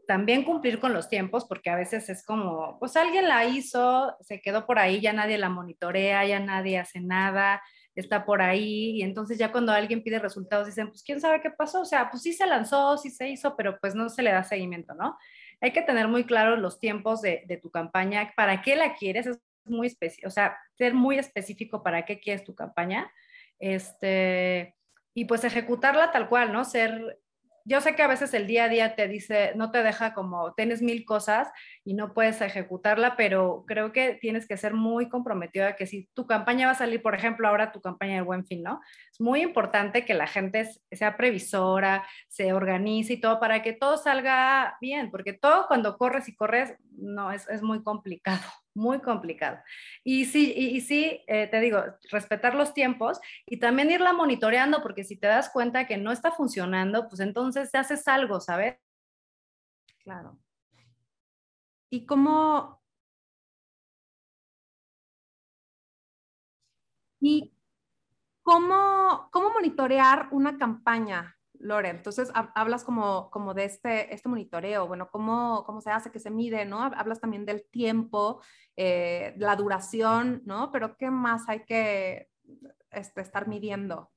también 0.07 0.43
cumplir 0.43 0.79
con 0.79 0.91
los 0.91 1.07
tiempos 1.07 1.45
porque 1.45 1.69
a 1.69 1.75
veces 1.75 2.09
es 2.09 2.25
como, 2.25 2.79
pues 2.79 2.95
alguien 2.95 3.27
la 3.27 3.45
hizo, 3.45 4.17
se 4.21 4.41
quedó 4.41 4.65
por 4.65 4.79
ahí, 4.79 5.01
ya 5.01 5.13
nadie 5.13 5.37
la 5.37 5.49
monitorea, 5.49 6.25
ya 6.25 6.39
nadie 6.39 6.79
hace 6.79 6.99
nada, 6.99 7.61
está 7.93 8.25
por 8.25 8.41
ahí 8.41 8.97
y 8.97 9.03
entonces 9.03 9.37
ya 9.37 9.51
cuando 9.51 9.73
alguien 9.73 10.01
pide 10.01 10.17
resultados 10.17 10.65
dicen, 10.65 10.87
pues 10.87 11.03
quién 11.03 11.21
sabe 11.21 11.41
qué 11.41 11.51
pasó, 11.51 11.81
o 11.81 11.85
sea, 11.85 12.09
pues 12.09 12.23
sí 12.23 12.33
se 12.33 12.47
lanzó, 12.47 12.97
sí 12.97 13.11
se 13.11 13.29
hizo, 13.29 13.55
pero 13.55 13.77
pues 13.79 13.93
no 13.93 14.09
se 14.09 14.23
le 14.23 14.31
da 14.31 14.43
seguimiento, 14.43 14.95
¿no? 14.95 15.15
Hay 15.61 15.73
que 15.73 15.83
tener 15.83 16.07
muy 16.07 16.23
claros 16.23 16.57
los 16.57 16.79
tiempos 16.79 17.21
de, 17.21 17.43
de 17.45 17.57
tu 17.57 17.69
campaña, 17.69 18.33
para 18.35 18.63
qué 18.63 18.75
la 18.75 18.95
quieres, 18.95 19.27
muy 19.65 19.87
específico, 19.87 20.27
o 20.27 20.31
sea, 20.31 20.57
ser 20.77 20.93
muy 20.93 21.17
específico 21.17 21.83
para 21.83 22.05
qué 22.05 22.19
quieres 22.19 22.43
tu 22.43 22.55
campaña, 22.55 23.11
este, 23.59 24.75
y 25.13 25.25
pues 25.25 25.43
ejecutarla 25.43 26.11
tal 26.11 26.29
cual, 26.29 26.51
¿no? 26.53 26.65
Ser 26.65 27.19
yo 27.65 27.81
sé 27.81 27.95
que 27.95 28.01
a 28.01 28.07
veces 28.07 28.33
el 28.33 28.47
día 28.47 28.65
a 28.65 28.69
día 28.69 28.95
te 28.95 29.07
dice, 29.07 29.53
no 29.55 29.71
te 29.71 29.83
deja 29.83 30.13
como, 30.13 30.53
tienes 30.53 30.81
mil 30.81 31.05
cosas 31.05 31.49
y 31.83 31.93
no 31.93 32.13
puedes 32.13 32.41
ejecutarla, 32.41 33.15
pero 33.15 33.65
creo 33.67 33.91
que 33.91 34.15
tienes 34.15 34.47
que 34.47 34.57
ser 34.57 34.73
muy 34.73 35.09
comprometido 35.09 35.67
a 35.67 35.75
que 35.75 35.85
si 35.85 36.09
tu 36.13 36.25
campaña 36.25 36.65
va 36.67 36.71
a 36.73 36.75
salir, 36.75 37.01
por 37.01 37.15
ejemplo, 37.15 37.47
ahora 37.47 37.71
tu 37.71 37.81
campaña 37.81 38.15
de 38.15 38.21
buen 38.21 38.45
fin, 38.45 38.63
¿no? 38.63 38.81
Es 39.11 39.21
muy 39.21 39.41
importante 39.41 40.05
que 40.05 40.13
la 40.13 40.27
gente 40.27 40.69
sea 40.91 41.17
previsora, 41.17 42.05
se 42.27 42.53
organice 42.53 43.13
y 43.13 43.21
todo 43.21 43.39
para 43.39 43.61
que 43.61 43.73
todo 43.73 43.97
salga 43.97 44.77
bien, 44.81 45.11
porque 45.11 45.33
todo 45.33 45.67
cuando 45.67 45.97
corres 45.97 46.27
y 46.29 46.35
corres, 46.35 46.75
no, 46.91 47.31
es, 47.31 47.47
es 47.49 47.61
muy 47.61 47.83
complicado 47.83 48.41
muy 48.73 48.99
complicado. 49.01 49.59
Y 50.03 50.25
sí, 50.25 50.53
y, 50.55 50.81
sí 50.81 51.23
eh, 51.27 51.47
te 51.47 51.59
digo, 51.59 51.83
respetar 52.11 52.55
los 52.55 52.73
tiempos 52.73 53.19
y 53.45 53.57
también 53.59 53.91
irla 53.91 54.13
monitoreando, 54.13 54.81
porque 54.81 55.03
si 55.03 55.17
te 55.17 55.27
das 55.27 55.49
cuenta 55.49 55.87
que 55.87 55.97
no 55.97 56.11
está 56.11 56.31
funcionando, 56.31 57.07
pues 57.09 57.19
entonces 57.21 57.71
te 57.71 57.77
haces 57.77 58.07
algo, 58.07 58.39
¿sabes? 58.39 58.77
Claro. 60.03 60.39
¿Y 61.89 62.05
cómo... 62.05 62.81
¿Y 67.23 67.53
cómo, 68.41 69.29
cómo 69.31 69.51
monitorear 69.51 70.27
una 70.31 70.57
campaña? 70.57 71.37
Lore, 71.61 71.89
entonces 71.89 72.31
hablas 72.33 72.83
como, 72.83 73.29
como 73.29 73.53
de 73.53 73.65
este, 73.65 74.13
este 74.13 74.29
monitoreo, 74.29 74.87
bueno, 74.87 75.09
¿cómo, 75.11 75.63
cómo 75.65 75.81
se 75.81 75.91
hace, 75.91 76.11
que 76.11 76.19
se 76.19 76.31
mide, 76.31 76.65
¿no? 76.65 76.81
Hablas 76.83 77.19
también 77.19 77.45
del 77.45 77.63
tiempo, 77.69 78.41
eh, 78.75 79.33
la 79.37 79.55
duración, 79.55 80.41
¿no? 80.45 80.71
Pero 80.71 80.97
¿qué 80.97 81.09
más 81.11 81.47
hay 81.47 81.65
que 81.65 82.29
este, 82.91 83.21
estar 83.21 83.47
midiendo? 83.47 84.11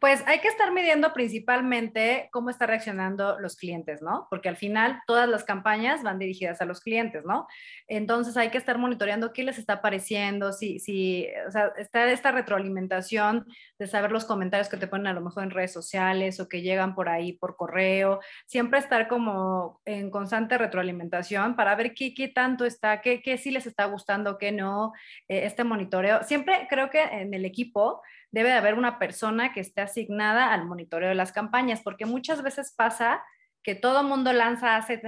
Pues 0.00 0.26
hay 0.26 0.40
que 0.40 0.48
estar 0.48 0.72
midiendo 0.72 1.12
principalmente 1.12 2.30
cómo 2.32 2.48
están 2.48 2.68
reaccionando 2.68 3.38
los 3.38 3.56
clientes, 3.56 4.00
¿no? 4.00 4.26
Porque 4.30 4.48
al 4.48 4.56
final 4.56 5.02
todas 5.06 5.28
las 5.28 5.44
campañas 5.44 6.02
van 6.02 6.18
dirigidas 6.18 6.62
a 6.62 6.64
los 6.64 6.80
clientes, 6.80 7.24
¿no? 7.26 7.46
Entonces 7.86 8.36
hay 8.38 8.48
que 8.48 8.56
estar 8.56 8.78
monitoreando 8.78 9.34
qué 9.34 9.44
les 9.44 9.58
está 9.58 9.82
pareciendo, 9.82 10.54
si, 10.54 10.78
si, 10.78 11.26
o 11.46 11.50
sea, 11.50 11.72
está 11.76 12.10
esta 12.10 12.32
retroalimentación 12.32 13.46
de 13.78 13.86
saber 13.86 14.10
los 14.10 14.24
comentarios 14.24 14.70
que 14.70 14.78
te 14.78 14.86
ponen 14.86 15.08
a 15.08 15.12
lo 15.12 15.20
mejor 15.20 15.42
en 15.42 15.50
redes 15.50 15.72
sociales 15.72 16.40
o 16.40 16.48
que 16.48 16.62
llegan 16.62 16.94
por 16.94 17.10
ahí 17.10 17.34
por 17.34 17.56
correo, 17.56 18.20
siempre 18.46 18.78
estar 18.78 19.06
como 19.06 19.82
en 19.84 20.10
constante 20.10 20.56
retroalimentación 20.56 21.56
para 21.56 21.74
ver 21.74 21.92
qué, 21.92 22.14
qué 22.14 22.28
tanto 22.28 22.64
está, 22.64 23.02
qué, 23.02 23.20
qué 23.20 23.36
sí 23.36 23.50
les 23.50 23.66
está 23.66 23.84
gustando, 23.84 24.38
qué 24.38 24.50
no, 24.50 24.92
eh, 25.28 25.44
este 25.44 25.62
monitoreo. 25.62 26.22
Siempre 26.22 26.66
creo 26.70 26.88
que 26.88 27.02
en 27.02 27.34
el 27.34 27.44
equipo 27.44 28.00
debe 28.32 28.50
de 28.50 28.56
haber 28.56 28.74
una 28.74 28.98
persona 28.98 29.52
que 29.52 29.60
esté 29.60 29.80
asignada 29.80 30.52
al 30.52 30.66
monitoreo 30.66 31.08
de 31.08 31.14
las 31.14 31.32
campañas, 31.32 31.80
porque 31.82 32.06
muchas 32.06 32.42
veces 32.42 32.72
pasa 32.76 33.22
que 33.62 33.74
todo 33.74 34.02
mundo 34.02 34.32
lanza, 34.32 34.76
hace 34.76 35.00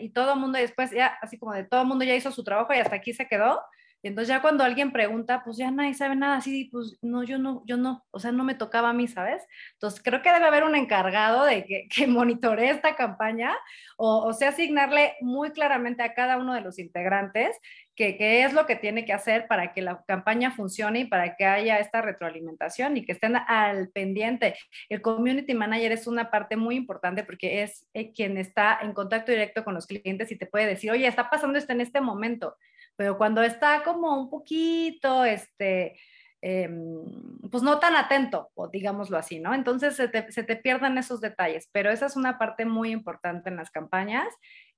y 0.00 0.10
todo 0.10 0.36
mundo 0.36 0.58
después 0.58 0.90
ya, 0.90 1.18
así 1.20 1.38
como 1.38 1.52
de 1.52 1.64
todo 1.64 1.84
mundo 1.84 2.04
ya 2.04 2.14
hizo 2.14 2.30
su 2.30 2.44
trabajo 2.44 2.72
y 2.72 2.78
hasta 2.78 2.96
aquí 2.96 3.12
se 3.12 3.28
quedó. 3.28 3.60
Y 4.02 4.08
entonces 4.08 4.28
ya 4.28 4.42
cuando 4.42 4.64
alguien 4.64 4.92
pregunta, 4.92 5.42
pues 5.42 5.56
ya 5.56 5.70
nadie 5.70 5.94
sabe 5.94 6.14
nada, 6.14 6.36
así, 6.36 6.66
pues 6.66 6.98
no, 7.00 7.24
yo 7.24 7.38
no, 7.38 7.62
yo 7.64 7.78
no, 7.78 8.04
o 8.10 8.20
sea, 8.20 8.32
no 8.32 8.44
me 8.44 8.54
tocaba 8.54 8.90
a 8.90 8.92
mí, 8.92 9.08
¿sabes? 9.08 9.42
Entonces 9.72 10.02
creo 10.04 10.20
que 10.20 10.30
debe 10.30 10.44
haber 10.44 10.64
un 10.64 10.76
encargado 10.76 11.44
de 11.44 11.64
que, 11.64 11.88
que 11.88 12.06
monitoree 12.06 12.68
esta 12.68 12.96
campaña 12.96 13.56
o, 13.96 14.26
o 14.26 14.32
sea, 14.34 14.50
asignarle 14.50 15.14
muy 15.22 15.52
claramente 15.52 16.02
a 16.02 16.12
cada 16.12 16.36
uno 16.36 16.52
de 16.52 16.60
los 16.60 16.78
integrantes 16.78 17.56
qué 17.94 18.44
es 18.44 18.52
lo 18.52 18.66
que 18.66 18.76
tiene 18.76 19.04
que 19.04 19.12
hacer 19.12 19.46
para 19.46 19.72
que 19.72 19.82
la 19.82 20.02
campaña 20.06 20.50
funcione 20.50 21.00
y 21.00 21.04
para 21.04 21.36
que 21.36 21.44
haya 21.44 21.78
esta 21.78 22.02
retroalimentación 22.02 22.96
y 22.96 23.04
que 23.04 23.12
estén 23.12 23.36
al 23.36 23.88
pendiente. 23.90 24.56
El 24.88 25.00
community 25.00 25.54
manager 25.54 25.92
es 25.92 26.06
una 26.06 26.30
parte 26.30 26.56
muy 26.56 26.76
importante 26.76 27.24
porque 27.24 27.62
es 27.62 27.86
eh, 27.94 28.12
quien 28.12 28.36
está 28.36 28.78
en 28.82 28.92
contacto 28.92 29.32
directo 29.32 29.64
con 29.64 29.74
los 29.74 29.86
clientes 29.86 30.30
y 30.32 30.36
te 30.36 30.46
puede 30.46 30.66
decir, 30.66 30.90
oye, 30.90 31.06
está 31.06 31.30
pasando 31.30 31.58
esto 31.58 31.72
en 31.72 31.80
este 31.80 32.00
momento, 32.00 32.56
pero 32.96 33.16
cuando 33.16 33.42
está 33.42 33.82
como 33.82 34.18
un 34.20 34.30
poquito, 34.30 35.24
este, 35.24 35.98
em, 36.40 37.04
pues 37.50 37.62
no 37.62 37.78
tan 37.78 37.96
atento, 37.96 38.50
o 38.54 38.68
digámoslo 38.68 39.16
así, 39.16 39.38
¿no? 39.38 39.54
Entonces 39.54 39.96
se 39.96 40.08
te, 40.08 40.30
se 40.32 40.42
te 40.42 40.56
pierden 40.56 40.98
esos 40.98 41.20
detalles, 41.20 41.68
pero 41.72 41.90
esa 41.90 42.06
es 42.06 42.16
una 42.16 42.38
parte 42.38 42.64
muy 42.64 42.90
importante 42.90 43.50
en 43.50 43.56
las 43.56 43.70
campañas 43.70 44.26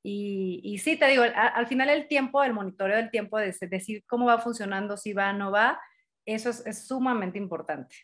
y, 0.08 0.78
sí, 0.78 0.96
te 0.96 1.08
digo, 1.08 1.24
al 1.34 1.66
final 1.66 1.88
el 1.88 2.06
tiempo, 2.06 2.44
el 2.44 2.52
monitoreo 2.52 2.96
del 2.96 3.10
tiempo, 3.10 3.38
de 3.38 3.52
decir 3.68 4.04
cómo 4.06 4.26
va 4.26 4.38
funcionando, 4.38 4.96
si 4.96 5.12
va 5.12 5.30
o 5.30 5.32
no 5.32 5.50
va, 5.50 5.80
eso 6.24 6.50
es, 6.50 6.86
sumamente 6.86 7.38
importante. 7.38 7.96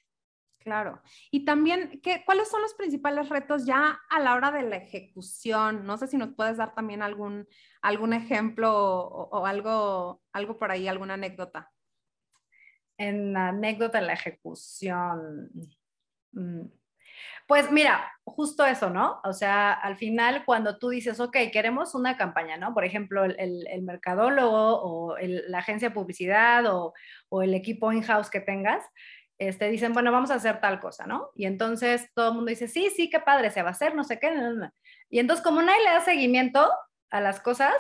Claro. 0.59 1.00
Y 1.30 1.44
también, 1.44 2.00
¿qué, 2.02 2.25
¿cuáles 2.25 2.49
son 2.49 2.61
los 2.61 2.75
principales 2.75 3.28
retos 3.28 3.66
ya 3.66 4.00
a 4.11 4.18
la 4.18 4.35
hora 4.35 4.50
de 4.50 4.62
la 4.62 4.76
ejecución? 4.78 5.87
No 5.87 5.97
sé 5.97 6.09
si 6.09 6.16
nos 6.16 6.35
puedes 6.35 6.56
dar 6.56 6.75
también 6.75 7.02
algún, 7.02 7.47
algún 7.82 8.14
ejemplo 8.14 8.73
o, 8.75 9.47
algo, 9.47 10.23
algo 10.32 10.59
por 10.59 10.73
ahí, 10.73 10.88
alguna 10.88 11.14
anécdota. 11.14 11.71
En 12.99 13.32
la 13.32 13.49
anécdota 13.49 14.00
de 14.00 14.06
la 14.06 14.14
ejecución. 14.14 15.50
Mm, 16.32 16.62
pues 17.46 17.70
mira, 17.70 18.12
justo 18.25 18.64
eso, 18.64 18.90
¿no? 18.90 19.20
O 19.25 19.32
sea, 19.32 19.72
al 19.72 19.96
final 19.96 20.44
cuando 20.44 20.78
tú 20.78 20.90
dices, 20.90 21.20
ok, 21.20 21.37
queremos 21.52 21.94
una 21.94 22.16
campaña, 22.16 22.56
¿no? 22.56 22.75
Por 22.75 22.84
ejemplo, 22.84 23.25
el, 23.25 23.82
mercadólogo 23.82 24.80
o 24.82 25.16
la 25.18 25.58
agencia 25.58 25.88
de 25.88 25.94
publicidad 25.94 26.64
o, 26.66 26.94
el 27.42 27.54
equipo 27.54 27.92
in-house 27.92 28.30
que 28.30 28.40
tengas, 28.40 28.84
este, 29.38 29.68
dicen, 29.70 29.92
bueno, 29.92 30.12
vamos 30.12 30.30
a 30.30 30.37
hacer 30.37 30.61
tal 30.61 30.80
cosa, 30.80 31.06
¿no? 31.06 31.30
Y 31.34 31.46
entonces 31.46 32.11
todo 32.14 32.28
el 32.28 32.34
mundo 32.37 32.50
dice, 32.50 32.68
sí, 32.68 32.90
sí, 32.90 33.11
qué 33.11 33.20
padre, 33.20 33.50
se 33.50 33.62
va 33.62 33.68
a 33.68 33.72
hacer, 33.72 33.94
no 33.94 34.04
sé 34.04 34.18
qué. 34.20 34.32
Y 35.11 35.18
entonces 35.18 35.42
como 35.42 35.62
nadie 35.62 35.82
le 35.84 35.90
da 35.90 36.00
seguimiento 36.00 36.70
a 37.11 37.20
las 37.20 37.40
cosas, 37.40 37.75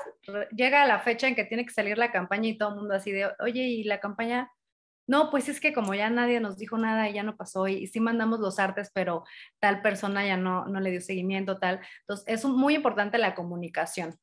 llega 0.54 0.86
la 0.86 1.00
fecha 1.00 1.28
en 1.28 1.34
que 1.34 1.44
tiene 1.44 1.64
que 1.64 1.72
salir 1.72 1.98
la 1.98 2.12
campaña 2.12 2.48
y 2.48 2.58
todo 2.58 2.70
el 2.70 2.76
mundo 2.76 2.94
así 2.94 3.12
de, 3.12 3.30
oye, 3.40 3.62
¿y 3.62 3.84
la 3.84 4.00
campaña? 4.00 4.50
No, 5.12 5.28
pues 5.30 5.50
es 5.50 5.60
que 5.60 5.74
como 5.74 5.92
ya 5.92 6.08
nadie 6.08 6.40
nos 6.40 6.56
dijo 6.56 6.78
nada 6.78 7.06
y 7.06 7.12
ya 7.12 7.22
no 7.22 7.36
pasó 7.36 7.68
y, 7.68 7.86
sí 7.86 8.00
mandamos 8.00 8.40
los 8.40 8.58
artes, 8.58 8.90
pero 8.94 9.24
tal 9.60 9.82
persona 9.82 10.26
ya 10.26 10.38
no, 10.38 10.64
no 10.64 10.80
le 10.80 10.90
dio 10.90 11.02
seguimiento, 11.02 11.58
tal. 11.58 11.80
Entonces, 12.00 12.24
es 12.28 12.42
muy 12.46 12.76
importante 12.76 13.18
la 13.18 13.34
comunicación, 13.34 14.18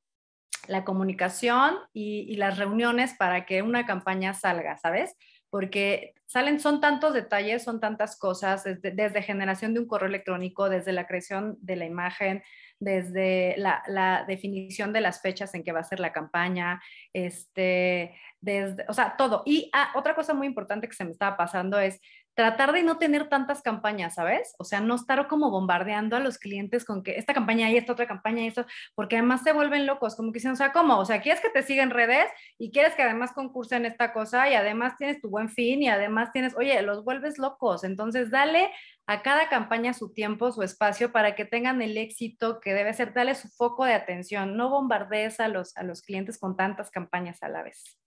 la 0.68 0.84
comunicación 0.86 1.76
y, 1.94 2.36
las 2.38 2.58
reuniones 2.58 3.14
para 3.14 3.46
que 3.46 3.62
una 3.62 3.86
campaña 3.86 4.34
salga, 4.34 4.78
¿sabes? 4.78 5.16
Porque 5.52 6.16
salen, 6.30 6.60
son 6.60 6.80
tantos 6.80 7.16
detalles, 7.16 7.64
son 7.64 7.80
tantas 7.80 8.16
cosas, 8.16 8.64
desde, 8.64 9.22
generación 9.24 9.74
de 9.74 9.80
un 9.80 9.88
correo 9.88 10.08
electrónico, 10.08 10.70
desde 10.70 10.94
la 10.94 11.08
creación 11.08 11.58
de 11.60 11.76
la 11.76 11.86
imagen, 11.86 12.44
desde 12.80 13.56
la, 13.58 14.26
definición 14.28 14.94
de 14.94 15.02
las 15.02 15.22
fechas 15.22 15.56
en 15.56 15.64
que 15.64 15.72
va 15.72 15.80
a 15.80 15.84
ser 15.84 16.00
la 16.00 16.14
campaña, 16.14 16.84
este, 17.14 18.16
desde, 18.42 18.86
o 18.88 18.94
sea, 18.94 19.16
todo. 19.18 19.42
Y 19.44 19.72
ah, 19.74 19.92
otra 19.96 20.14
cosa 20.14 20.36
muy 20.36 20.46
importante 20.46 20.88
que 20.88 20.94
se 20.94 21.04
me 21.04 21.12
estaba 21.12 21.36
pasando 21.36 21.80
es 21.80 22.00
tratar 22.40 22.72
de 22.72 22.84
no 22.84 22.98
tener 22.98 23.28
tantas 23.28 23.62
campañas, 23.62 24.16
¿sabes? 24.16 24.56
O 24.60 24.64
sea, 24.64 24.80
no 24.80 24.96
estar 24.96 25.28
como 25.28 25.52
bombardeando 25.52 26.16
a 26.16 26.22
los 26.22 26.38
clientes 26.38 26.86
con 26.86 27.04
que 27.04 27.18
esta 27.18 27.34
campaña 27.34 27.70
y 27.70 27.76
esta 27.76 27.92
otra 27.92 28.08
campaña 28.08 28.44
y 28.44 28.48
esto, 28.48 28.66
porque 28.96 29.18
además 29.18 29.42
se 29.44 29.52
vuelven 29.52 29.86
locos, 29.86 30.16
como 30.16 30.32
que 30.32 30.38
dicen, 30.38 30.54
o 30.54 30.56
sea, 30.56 30.72
¿cómo? 30.72 30.98
O 31.00 31.04
sea, 31.04 31.20
quieres 31.20 31.42
que 31.42 31.50
te 31.50 31.64
sigan 31.64 31.90
redes 31.90 32.32
y 32.58 32.72
quieres 32.72 32.96
que 32.96 33.04
además 33.04 33.34
concursen 33.34 33.86
esta 33.86 34.14
cosa 34.14 34.50
y 34.50 34.54
además 34.54 34.96
tienes 34.98 35.20
tu 35.20 35.30
buen 35.30 35.50
fin 35.50 35.84
y 35.84 35.90
además 35.90 36.32
tienes, 36.32 36.56
oye, 36.56 36.82
los 36.82 37.04
vuelves 37.04 37.40
locos. 37.40 37.84
Entonces, 37.84 38.32
dale 38.32 38.72
a 39.06 39.22
cada 39.22 39.50
campaña 39.50 39.94
su 39.94 40.14
tiempo, 40.14 40.54
su 40.54 40.64
espacio 40.64 41.12
para 41.12 41.36
que 41.36 41.44
tengan 41.44 41.82
el 41.82 41.98
éxito 41.98 42.62
que 42.62 42.74
debe 42.74 42.94
ser, 42.94 43.14
dale 43.14 43.36
su 43.36 43.50
foco 43.50 43.84
de 43.84 43.96
atención, 43.96 44.56
no 44.56 44.70
bombardees 44.70 45.42
a 45.42 45.50
los, 45.50 45.76
a 45.76 45.84
los 45.84 46.02
clientes 46.02 46.40
con 46.40 46.56
tantas 46.56 46.90
campañas 46.90 47.44
a 47.44 47.50
la 47.50 47.64
vez. 47.64 48.00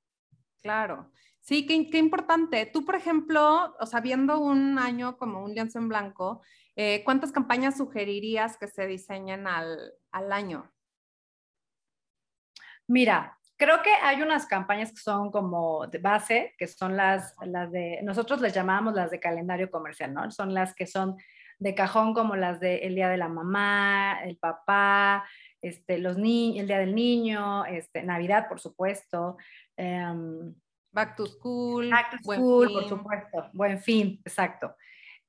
Claro. 0.62 1.12
Sí, 1.42 1.66
qué, 1.66 1.98
importante. 1.98 2.66
Tú, 2.66 2.84
por 2.84 2.94
ejemplo, 2.94 3.74
o 3.80 3.86
sea, 3.86 4.00
viendo 4.00 4.38
un 4.38 4.78
año 4.78 5.16
como 5.18 5.42
un 5.42 5.52
lienzo 5.52 5.80
en 5.80 5.88
blanco, 5.88 6.40
eh, 6.76 7.02
¿cuántas 7.04 7.32
campañas 7.32 7.76
sugerirías 7.76 8.56
que 8.56 8.68
se 8.68 8.86
diseñen 8.86 9.48
al, 9.48 9.92
año? 10.12 10.70
Mira, 12.86 13.36
creo 13.56 13.82
que 13.82 13.90
hay 13.90 14.22
unas 14.22 14.46
campañas 14.46 14.92
que 14.92 15.00
son 15.00 15.32
como 15.32 15.88
de 15.88 15.98
base, 15.98 16.54
que 16.58 16.68
son 16.68 16.96
las, 16.96 17.34
las 17.44 17.72
de, 17.72 17.98
nosotros 18.04 18.40
les 18.40 18.54
llamamos 18.54 18.94
las 18.94 19.10
de 19.10 19.18
calendario 19.18 19.68
comercial, 19.68 20.14
¿no? 20.14 20.30
Son 20.30 20.54
las 20.54 20.76
que 20.76 20.86
son 20.86 21.16
de 21.58 21.74
cajón 21.74 22.14
como 22.14 22.36
las 22.36 22.60
de 22.60 22.78
el 22.86 22.94
día 22.94 23.08
de 23.08 23.16
la 23.16 23.28
mamá, 23.28 24.20
el 24.22 24.36
papá, 24.36 25.28
este, 25.60 25.98
los 25.98 26.18
ni 26.18 26.60
el 26.60 26.68
día 26.68 26.78
del 26.78 26.94
niño, 26.94 27.64
este, 27.64 28.04
Navidad, 28.04 28.46
por 28.48 28.60
supuesto. 28.60 29.38
Em, 29.76 30.54
Back 30.92 31.16
to 31.16 31.26
school. 31.26 31.90
Back 31.90 32.10
to 32.10 32.18
school, 32.18 32.72
por 32.72 32.88
supuesto. 32.88 33.50
Buen 33.52 33.80
fin, 33.80 34.20
exacto. 34.24 34.76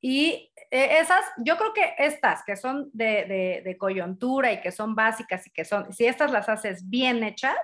Y 0.02 0.52
eh, 0.70 1.00
esas, 1.00 1.24
yo 1.38 1.56
creo 1.56 1.74
que 1.74 1.94
estas 1.98 2.44
que 2.44 2.58
son 2.58 2.90
de, 2.92 3.62
de, 3.64 3.78
coyuntura 3.78 4.52
y 4.52 4.60
que 4.60 4.74
son 4.74 4.96
básicas 4.96 5.48
y 5.48 5.52
que 5.52 5.64
son, 5.64 5.94
si 5.94 6.06
estas 6.06 6.30
las 6.30 6.50
haces 6.50 6.90
bien 6.90 7.24
hechas, 7.24 7.56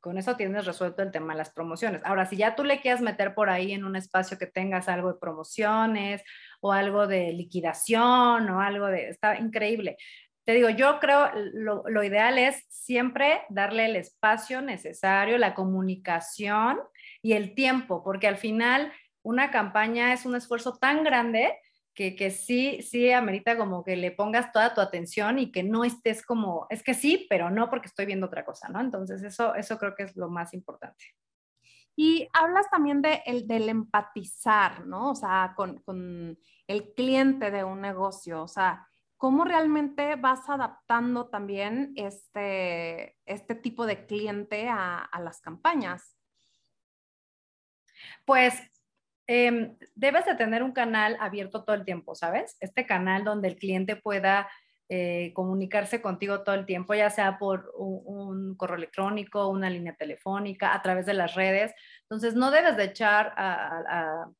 con 0.00 0.16
eso 0.16 0.36
tienes 0.36 0.64
resuelto 0.64 1.02
el 1.02 1.10
tema 1.10 1.34
de 1.34 1.38
las 1.38 1.50
promociones. 1.50 2.00
Ahora, 2.04 2.24
si 2.24 2.36
ya 2.36 2.54
tú 2.54 2.64
le 2.64 2.80
quieres 2.80 3.02
meter 3.02 3.34
por 3.34 3.50
ahí 3.50 3.72
en 3.72 3.84
un 3.84 3.96
espacio 3.96 4.38
que 4.38 4.46
tengas 4.46 4.88
algo 4.88 5.12
de 5.12 5.18
promociones 5.18 6.22
o 6.60 6.72
algo 6.72 7.06
de 7.06 7.32
liquidación 7.32 8.48
o 8.48 8.60
algo 8.60 8.86
de, 8.86 9.08
está 9.08 9.36
increíble. 9.36 9.98
Te 10.46 10.52
digo, 10.52 10.70
yo 10.70 11.00
creo 11.00 11.28
lo, 11.54 11.82
lo 11.88 12.04
ideal 12.04 12.38
es 12.38 12.64
siempre 12.68 13.42
darle 13.48 13.86
el 13.86 13.96
espacio 13.96 14.62
necesario, 14.62 15.38
la 15.38 15.54
comunicación 15.54 16.78
y 17.20 17.32
el 17.32 17.56
tiempo, 17.56 18.04
porque 18.04 18.28
al 18.28 18.36
final 18.36 18.92
una 19.22 19.50
campaña 19.50 20.12
es 20.12 20.24
un 20.24 20.36
esfuerzo 20.36 20.78
tan 20.78 21.02
grande 21.02 21.58
que, 21.94 22.14
que, 22.14 22.30
sí, 22.30 22.80
sí 22.80 23.10
amerita 23.10 23.58
como 23.58 23.82
que 23.82 23.96
le 23.96 24.12
pongas 24.12 24.52
toda 24.52 24.72
tu 24.72 24.80
atención 24.80 25.40
y 25.40 25.50
que 25.50 25.64
no 25.64 25.82
estés 25.82 26.24
como, 26.24 26.68
es 26.70 26.84
que 26.84 26.94
sí, 26.94 27.26
pero 27.28 27.50
no 27.50 27.68
porque 27.68 27.88
estoy 27.88 28.06
viendo 28.06 28.26
otra 28.26 28.44
cosa, 28.44 28.68
¿no? 28.68 28.80
Entonces 28.80 29.24
eso, 29.24 29.52
eso 29.56 29.78
creo 29.78 29.96
que 29.96 30.04
es 30.04 30.16
lo 30.16 30.28
más 30.28 30.54
importante. 30.54 31.06
Y 31.96 32.28
hablas 32.32 32.70
también 32.70 33.02
de 33.02 33.22
el, 33.26 33.48
del 33.48 33.68
empatizar, 33.68 34.86
¿no? 34.86 35.10
O 35.10 35.14
sea, 35.16 35.54
con, 35.56 35.80
con 35.80 36.38
el 36.68 36.94
cliente 36.94 37.50
de 37.50 37.64
un 37.64 37.80
negocio, 37.80 38.42
o 38.42 38.48
sea, 38.48 38.86
¿cómo 39.26 39.44
realmente 39.44 40.14
vas 40.14 40.48
adaptando 40.48 41.26
también 41.26 41.92
este, 41.96 43.18
este 43.26 43.56
tipo 43.56 43.84
de 43.84 44.06
cliente 44.06 44.68
a, 44.68 44.98
a 44.98 45.20
las 45.20 45.40
campañas? 45.40 46.16
Pues 48.24 48.54
eh, 49.26 49.74
debes 49.96 50.26
de 50.26 50.36
tener 50.36 50.62
un 50.62 50.70
canal 50.70 51.16
abierto 51.18 51.64
todo 51.64 51.74
el 51.74 51.84
tiempo, 51.84 52.14
¿sabes? 52.14 52.56
Este 52.60 52.86
canal 52.86 53.24
donde 53.24 53.48
el 53.48 53.56
cliente 53.56 53.96
pueda 53.96 54.48
eh, 54.88 55.32
comunicarse 55.34 56.00
contigo 56.00 56.44
todo 56.44 56.54
el 56.54 56.64
tiempo, 56.64 56.94
ya 56.94 57.10
sea 57.10 57.36
por 57.40 57.72
un, 57.76 58.54
correo 58.56 58.76
electrónico, 58.76 59.48
una 59.48 59.70
línea 59.70 59.96
telefónica, 59.96 60.72
a 60.72 60.82
través 60.82 61.04
de 61.04 61.14
las 61.14 61.34
redes. 61.34 61.74
Entonces, 62.02 62.36
no 62.36 62.52
debes 62.52 62.76
de 62.76 62.84
echar 62.84 63.32
a, 63.36 63.80
a 63.88 64.30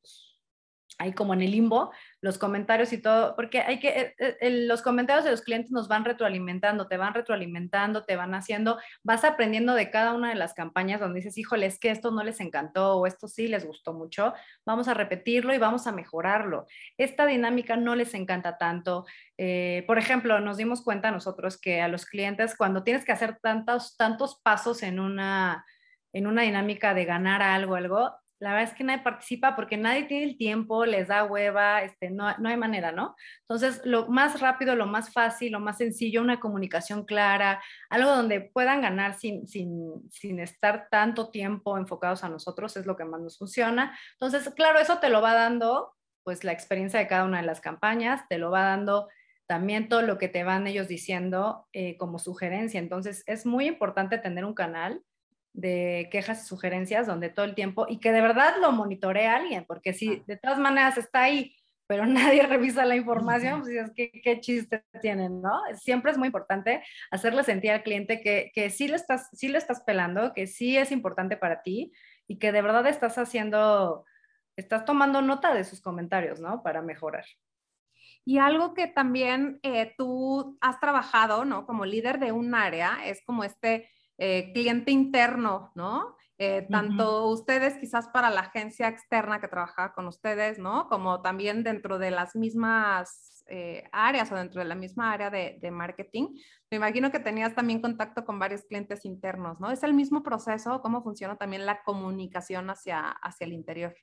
ahí 0.98 1.12
como 1.12 1.34
en 1.34 1.42
el 1.42 1.50
limbo, 1.50 1.92
los 2.20 2.38
comentarios 2.38 2.92
y 2.92 2.98
todo, 2.98 3.36
porque 3.36 3.60
hay 3.60 3.78
que, 3.78 4.14
eh, 4.18 4.36
eh, 4.40 4.50
los 4.66 4.82
comentarios 4.82 5.24
de 5.24 5.30
los 5.30 5.42
clientes 5.42 5.70
nos 5.70 5.88
van 5.88 6.04
retroalimentando, 6.04 6.88
te 6.88 6.96
van 6.96 7.14
retroalimentando, 7.14 8.04
te 8.04 8.16
van 8.16 8.34
haciendo, 8.34 8.78
vas 9.02 9.24
aprendiendo 9.24 9.74
de 9.74 9.90
cada 9.90 10.14
una 10.14 10.30
de 10.30 10.34
las 10.36 10.54
campañas 10.54 11.00
donde 11.00 11.20
dices, 11.20 11.36
híjole, 11.36 11.66
es 11.66 11.78
que 11.78 11.90
esto 11.90 12.10
no 12.10 12.24
les 12.24 12.40
encantó 12.40 12.96
o 12.96 13.06
esto 13.06 13.28
sí 13.28 13.46
les 13.46 13.66
gustó 13.66 13.92
mucho, 13.92 14.32
vamos 14.64 14.88
a 14.88 14.94
repetirlo 14.94 15.52
y 15.52 15.58
vamos 15.58 15.86
a 15.86 15.92
mejorarlo. 15.92 16.66
Esta 16.96 17.26
dinámica 17.26 17.76
no 17.76 17.94
les 17.94 18.14
encanta 18.14 18.56
tanto. 18.56 19.04
Eh, 19.36 19.84
por 19.86 19.98
ejemplo, 19.98 20.40
nos 20.40 20.56
dimos 20.56 20.82
cuenta 20.82 21.10
nosotros 21.10 21.60
que 21.60 21.82
a 21.82 21.88
los 21.88 22.06
clientes 22.06 22.56
cuando 22.56 22.82
tienes 22.82 23.04
que 23.04 23.12
hacer 23.12 23.38
tantos, 23.42 23.96
tantos 23.96 24.40
pasos 24.42 24.82
en 24.82 24.98
una 25.00 25.64
en 26.12 26.26
una 26.26 26.42
dinámica 26.42 26.94
de 26.94 27.04
ganar 27.04 27.42
algo, 27.42 27.74
algo, 27.74 28.10
la 28.38 28.52
verdad 28.52 28.70
es 28.70 28.76
que 28.76 28.84
nadie 28.84 29.02
participa 29.02 29.56
porque 29.56 29.76
nadie 29.76 30.04
tiene 30.04 30.24
el 30.24 30.36
tiempo, 30.36 30.84
les 30.84 31.08
da 31.08 31.24
hueva, 31.24 31.82
este, 31.82 32.10
no, 32.10 32.36
no 32.38 32.48
hay 32.48 32.56
manera, 32.56 32.92
¿no? 32.92 33.14
Entonces, 33.42 33.80
lo 33.84 34.08
más 34.08 34.40
rápido, 34.40 34.74
lo 34.76 34.86
más 34.86 35.12
fácil, 35.12 35.52
lo 35.52 35.60
más 35.60 35.78
sencillo, 35.78 36.20
una 36.20 36.38
comunicación 36.38 37.04
clara, 37.04 37.62
algo 37.88 38.10
donde 38.10 38.40
puedan 38.40 38.82
ganar 38.82 39.14
sin, 39.14 39.46
sin, 39.46 40.10
sin 40.10 40.38
estar 40.38 40.88
tanto 40.90 41.30
tiempo 41.30 41.78
enfocados 41.78 42.24
a 42.24 42.28
nosotros, 42.28 42.76
es 42.76 42.84
lo 42.84 42.96
que 42.96 43.06
más 43.06 43.20
nos 43.20 43.38
funciona. 43.38 43.98
Entonces, 44.12 44.52
claro, 44.54 44.78
eso 44.78 44.98
te 44.98 45.08
lo 45.08 45.22
va 45.22 45.32
dando, 45.34 45.94
pues, 46.22 46.44
la 46.44 46.52
experiencia 46.52 47.00
de 47.00 47.06
cada 47.06 47.24
una 47.24 47.40
de 47.40 47.46
las 47.46 47.60
campañas, 47.60 48.28
te 48.28 48.36
lo 48.36 48.50
va 48.50 48.64
dando 48.64 49.08
también 49.46 49.88
todo 49.88 50.02
lo 50.02 50.18
que 50.18 50.28
te 50.28 50.44
van 50.44 50.66
ellos 50.66 50.88
diciendo 50.88 51.68
eh, 51.72 51.96
como 51.96 52.18
sugerencia. 52.18 52.80
Entonces, 52.80 53.22
es 53.26 53.46
muy 53.46 53.66
importante 53.66 54.18
tener 54.18 54.44
un 54.44 54.54
canal 54.54 55.02
de 55.56 56.08
quejas 56.12 56.44
y 56.44 56.46
sugerencias 56.46 57.06
donde 57.06 57.30
todo 57.30 57.46
el 57.46 57.54
tiempo 57.54 57.86
y 57.88 57.98
que 57.98 58.12
de 58.12 58.20
verdad 58.20 58.56
lo 58.60 58.72
monitorea 58.72 59.36
alguien, 59.36 59.64
porque 59.66 59.94
si 59.94 60.22
de 60.26 60.36
todas 60.36 60.58
maneras 60.58 60.98
está 60.98 61.22
ahí, 61.22 61.56
pero 61.86 62.04
nadie 62.06 62.42
revisa 62.42 62.84
la 62.84 62.94
información, 62.94 63.62
pues 63.62 63.74
es 63.74 63.90
que 63.92 64.10
qué 64.10 64.40
chiste 64.40 64.84
tienen, 65.00 65.40
¿no? 65.40 65.58
Siempre 65.74 66.12
es 66.12 66.18
muy 66.18 66.26
importante 66.26 66.84
hacerle 67.10 67.42
sentir 67.42 67.70
al 67.70 67.82
cliente 67.82 68.20
que, 68.20 68.50
que 68.54 68.68
sí, 68.68 68.86
le 68.86 68.96
estás, 68.96 69.30
sí 69.32 69.48
le 69.48 69.58
estás 69.58 69.80
pelando, 69.80 70.34
que 70.34 70.46
sí 70.46 70.76
es 70.76 70.92
importante 70.92 71.38
para 71.38 71.62
ti 71.62 71.90
y 72.28 72.38
que 72.38 72.52
de 72.52 72.60
verdad 72.60 72.86
estás 72.86 73.16
haciendo, 73.16 74.04
estás 74.56 74.84
tomando 74.84 75.22
nota 75.22 75.54
de 75.54 75.64
sus 75.64 75.80
comentarios, 75.80 76.38
¿no? 76.38 76.62
Para 76.62 76.82
mejorar. 76.82 77.24
Y 78.26 78.38
algo 78.38 78.74
que 78.74 78.88
también 78.88 79.58
eh, 79.62 79.94
tú 79.96 80.58
has 80.60 80.80
trabajado, 80.80 81.46
¿no? 81.46 81.64
Como 81.64 81.86
líder 81.86 82.18
de 82.18 82.32
un 82.32 82.54
área, 82.54 82.98
es 83.06 83.22
como 83.24 83.44
este 83.44 83.88
eh, 84.18 84.52
cliente 84.52 84.90
interno, 84.90 85.72
¿no? 85.74 86.16
Eh, 86.38 86.66
tanto 86.70 87.24
uh 87.24 87.30
-huh. 87.30 87.32
ustedes 87.32 87.78
quizás 87.78 88.08
para 88.08 88.28
la 88.28 88.42
agencia 88.42 88.88
externa 88.88 89.40
que 89.40 89.48
trabajaba 89.48 89.94
con 89.94 90.06
ustedes, 90.06 90.58
¿no? 90.58 90.86
Como 90.88 91.22
también 91.22 91.62
dentro 91.62 91.98
de 91.98 92.10
las 92.10 92.36
mismas 92.36 93.44
eh, 93.48 93.84
áreas 93.92 94.30
o 94.32 94.34
dentro 94.34 94.60
de 94.60 94.68
la 94.68 94.74
misma 94.74 95.12
área 95.12 95.30
de, 95.30 95.58
de, 95.62 95.70
marketing. 95.70 96.36
Me 96.70 96.76
imagino 96.78 97.10
que 97.10 97.20
tenías 97.20 97.54
también 97.54 97.80
contacto 97.80 98.24
con 98.24 98.38
varios 98.38 98.64
clientes 98.64 99.04
internos, 99.04 99.60
¿no? 99.60 99.70
¿Es 99.70 99.82
el 99.82 99.94
mismo 99.94 100.22
proceso? 100.22 100.82
¿Cómo 100.82 101.02
funciona 101.02 101.36
también 101.36 101.64
la 101.64 101.82
comunicación 101.84 102.68
hacia, 102.70 103.10
hacia 103.10 103.46
el 103.46 103.52
interior? 103.52 103.94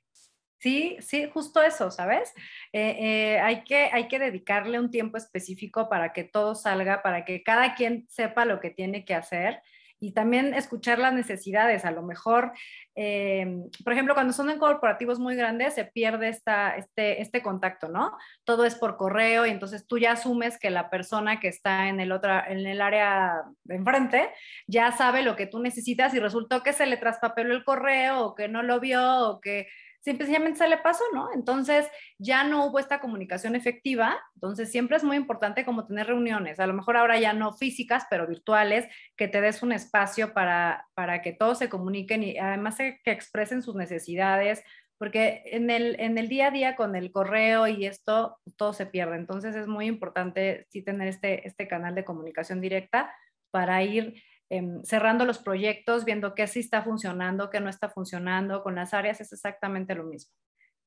Sí, 0.58 0.96
sí, 1.00 1.28
justo 1.30 1.60
eso, 1.60 1.90
¿sabes? 1.90 2.32
Eh, 2.72 2.96
eh, 2.98 3.40
hay, 3.40 3.64
que, 3.64 3.90
hay 3.92 4.08
que 4.08 4.18
dedicarle 4.18 4.80
un 4.80 4.90
tiempo 4.90 5.18
específico 5.18 5.90
para 5.90 6.14
que 6.14 6.24
todo 6.24 6.54
salga, 6.54 7.02
para 7.02 7.26
que 7.26 7.42
cada 7.42 7.74
quien 7.74 8.06
sepa 8.08 8.46
lo 8.46 8.60
que 8.60 8.70
tiene 8.70 9.04
que 9.04 9.14
hacer 9.14 9.60
y 10.00 10.12
también 10.12 10.54
escuchar 10.54 10.98
las 10.98 11.14
necesidades. 11.14 11.84
A 11.84 11.90
lo 11.90 12.02
mejor, 12.02 12.52
eh, 12.94 13.46
por 13.82 13.92
ejemplo, 13.92 14.14
cuando 14.14 14.32
son 14.32 14.50
en 14.50 14.58
corporativos 14.58 15.18
muy 15.18 15.36
grandes, 15.36 15.74
se 15.74 15.84
pierde 15.84 16.28
esta, 16.28 16.76
este, 16.76 17.22
este 17.22 17.42
contacto, 17.42 17.88
¿no? 17.88 18.12
Todo 18.44 18.64
es 18.64 18.74
por 18.74 18.96
correo 18.96 19.46
y 19.46 19.50
entonces 19.50 19.86
tú 19.86 19.98
ya 19.98 20.12
asumes 20.12 20.58
que 20.58 20.70
la 20.70 20.90
persona 20.90 21.40
que 21.40 21.48
está 21.48 21.88
en 21.88 22.00
el, 22.00 22.12
otra, 22.12 22.44
en 22.46 22.66
el 22.66 22.80
área 22.80 23.42
de 23.64 23.76
enfrente 23.76 24.30
ya 24.66 24.92
sabe 24.92 25.22
lo 25.22 25.36
que 25.36 25.46
tú 25.46 25.60
necesitas 25.60 26.14
y 26.14 26.20
resultó 26.20 26.62
que 26.62 26.72
se 26.72 26.86
le 26.86 26.96
traspapeló 26.96 27.54
el 27.54 27.64
correo 27.64 28.20
o 28.20 28.34
que 28.34 28.48
no 28.48 28.62
lo 28.62 28.80
vio 28.80 29.28
o 29.28 29.40
que 29.40 29.68
simplemente 30.04 30.58
se 30.58 30.68
le 30.68 30.76
pasó, 30.76 31.02
¿no? 31.14 31.32
Entonces 31.32 31.88
ya 32.18 32.44
no 32.44 32.66
hubo 32.66 32.78
esta 32.78 33.00
comunicación 33.00 33.56
efectiva, 33.56 34.20
entonces 34.34 34.70
siempre 34.70 34.98
es 34.98 35.04
muy 35.04 35.16
importante 35.16 35.64
como 35.64 35.86
tener 35.86 36.06
reuniones, 36.06 36.60
a 36.60 36.66
lo 36.66 36.74
mejor 36.74 36.96
ahora 36.96 37.18
ya 37.18 37.32
no 37.32 37.54
físicas, 37.54 38.04
pero 38.10 38.26
virtuales, 38.26 38.86
que 39.16 39.28
te 39.28 39.40
des 39.40 39.62
un 39.62 39.72
espacio 39.72 40.34
para, 40.34 40.86
para 40.94 41.22
que 41.22 41.32
todos 41.32 41.58
se 41.58 41.70
comuniquen 41.70 42.22
y 42.22 42.36
además 42.36 42.76
que 42.76 43.00
expresen 43.06 43.62
sus 43.62 43.76
necesidades, 43.76 44.62
porque 44.98 45.42
en 45.46 45.70
el, 45.70 45.98
en 45.98 46.18
el 46.18 46.28
día 46.28 46.48
a 46.48 46.50
día 46.50 46.76
con 46.76 46.96
el 46.96 47.10
correo 47.10 47.66
y 47.66 47.86
esto, 47.86 48.38
todo 48.56 48.74
se 48.74 48.86
pierde, 48.86 49.16
entonces 49.16 49.56
es 49.56 49.66
muy 49.66 49.86
importante 49.86 50.66
sí 50.68 50.82
tener 50.82 51.08
este, 51.08 51.48
este 51.48 51.66
canal 51.66 51.94
de 51.94 52.04
comunicación 52.04 52.60
directa 52.60 53.14
para 53.50 53.82
ir 53.82 54.22
eh, 54.50 54.62
cerrando 54.84 55.24
los 55.24 55.38
proyectos, 55.38 56.04
viendo 56.04 56.34
qué 56.34 56.46
sí 56.46 56.60
está 56.60 56.82
funcionando, 56.82 57.50
qué 57.50 57.60
no 57.60 57.70
está 57.70 57.88
funcionando. 57.88 58.62
Con 58.62 58.74
las 58.74 58.94
áreas 58.94 59.20
es 59.20 59.32
exactamente 59.32 59.94
lo 59.94 60.04
mismo. 60.04 60.32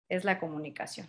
Es 0.09 0.23
la 0.23 0.39
comunicación. 0.39 1.07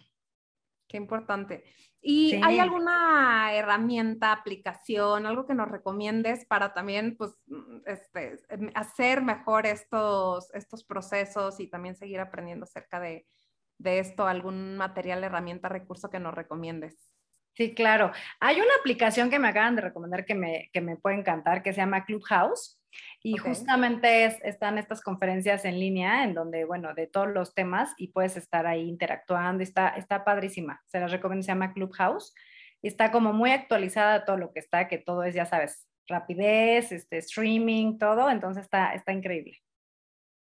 Qué 0.88 0.96
importante. 0.96 1.64
¿Y 2.00 2.30
sí. 2.30 2.40
hay 2.42 2.58
alguna 2.58 3.52
herramienta, 3.52 4.32
aplicación, 4.32 5.26
algo 5.26 5.46
que 5.46 5.54
nos 5.54 5.68
recomiendes 5.68 6.46
para 6.46 6.72
también 6.72 7.16
pues, 7.16 7.34
este, 7.86 8.38
em, 8.48 8.70
hacer 8.74 9.22
mejor 9.22 9.66
estos, 9.66 10.54
estos 10.54 10.84
procesos 10.84 11.60
y 11.60 11.68
también 11.68 11.96
seguir 11.96 12.20
aprendiendo 12.20 12.64
acerca 12.64 13.00
de, 13.00 13.26
de 13.78 13.98
esto? 13.98 14.26
¿Algún 14.26 14.76
material, 14.76 15.24
herramienta, 15.24 15.68
recurso 15.68 16.08
que 16.08 16.20
nos 16.20 16.34
recomiendes? 16.34 17.12
Sí, 17.58 17.74
claro. 17.74 18.12
Hay 18.38 18.60
una 18.60 18.72
aplicación 18.78 19.30
que 19.30 19.40
me 19.40 19.48
acaban 19.48 19.74
de 19.74 19.82
recomendar 19.82 20.24
que 20.24 20.36
me, 20.36 20.70
que 20.72 20.80
me 20.80 20.96
puede 20.96 21.16
encantar, 21.16 21.60
que 21.64 21.72
se 21.72 21.80
llama 21.80 22.04
Clubhouse. 22.04 22.80
Y 23.20 23.32
okay. 23.32 23.50
justamente 23.50 24.26
es, 24.26 24.36
están 24.44 24.78
estas 24.78 25.02
conferencias 25.02 25.64
en 25.64 25.80
línea 25.80 26.22
en 26.22 26.34
donde, 26.34 26.64
bueno, 26.64 26.94
de 26.94 27.08
todos 27.08 27.26
los 27.26 27.54
temas 27.54 27.94
y 27.96 28.12
puedes 28.12 28.36
estar 28.36 28.68
ahí 28.68 28.88
interactuando. 28.88 29.64
Está, 29.64 29.88
está 29.88 30.24
padrísima. 30.24 30.80
Se 30.86 31.00
las 31.00 31.10
recomiendo, 31.10 31.42
se 31.42 31.48
llama 31.48 31.72
Clubhouse. 31.72 32.32
Está 32.80 33.10
como 33.10 33.32
muy 33.32 33.50
actualizada 33.50 34.24
todo 34.24 34.36
lo 34.36 34.52
que 34.52 34.60
está, 34.60 34.86
que 34.86 34.98
todo 34.98 35.24
es, 35.24 35.34
ya 35.34 35.44
sabes, 35.44 35.84
rapidez, 36.06 36.92
este, 36.92 37.18
streaming, 37.18 37.98
todo. 37.98 38.30
Entonces 38.30 38.62
está, 38.62 38.94
está 38.94 39.12
increíble. 39.12 39.58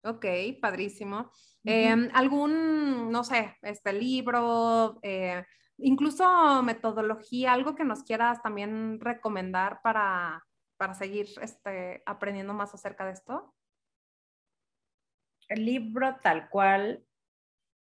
Ok, 0.05 0.27
padrísimo. 0.61 1.33
Uh 1.65 1.71
-huh. 1.71 1.73
eh, 1.73 2.11
¿Algún, 2.13 3.11
no 3.11 3.25
sé, 3.25 3.57
este 3.63 3.95
libro, 3.95 4.99
eh, 5.03 5.43
incluso 5.83 6.63
metodología, 6.63 7.53
algo 7.53 7.75
que 7.75 7.85
nos 7.85 8.03
quieras 8.03 8.43
también 8.43 9.01
recomendar 9.01 9.81
para, 9.83 10.45
para 10.77 10.95
seguir 10.95 11.29
este, 11.43 12.03
aprendiendo 12.07 12.55
más 12.55 12.75
acerca 12.75 13.05
de 13.07 13.13
esto? 13.13 13.55
El 15.49 15.67
libro 15.67 16.17
tal 16.23 16.49
cual, 16.49 17.05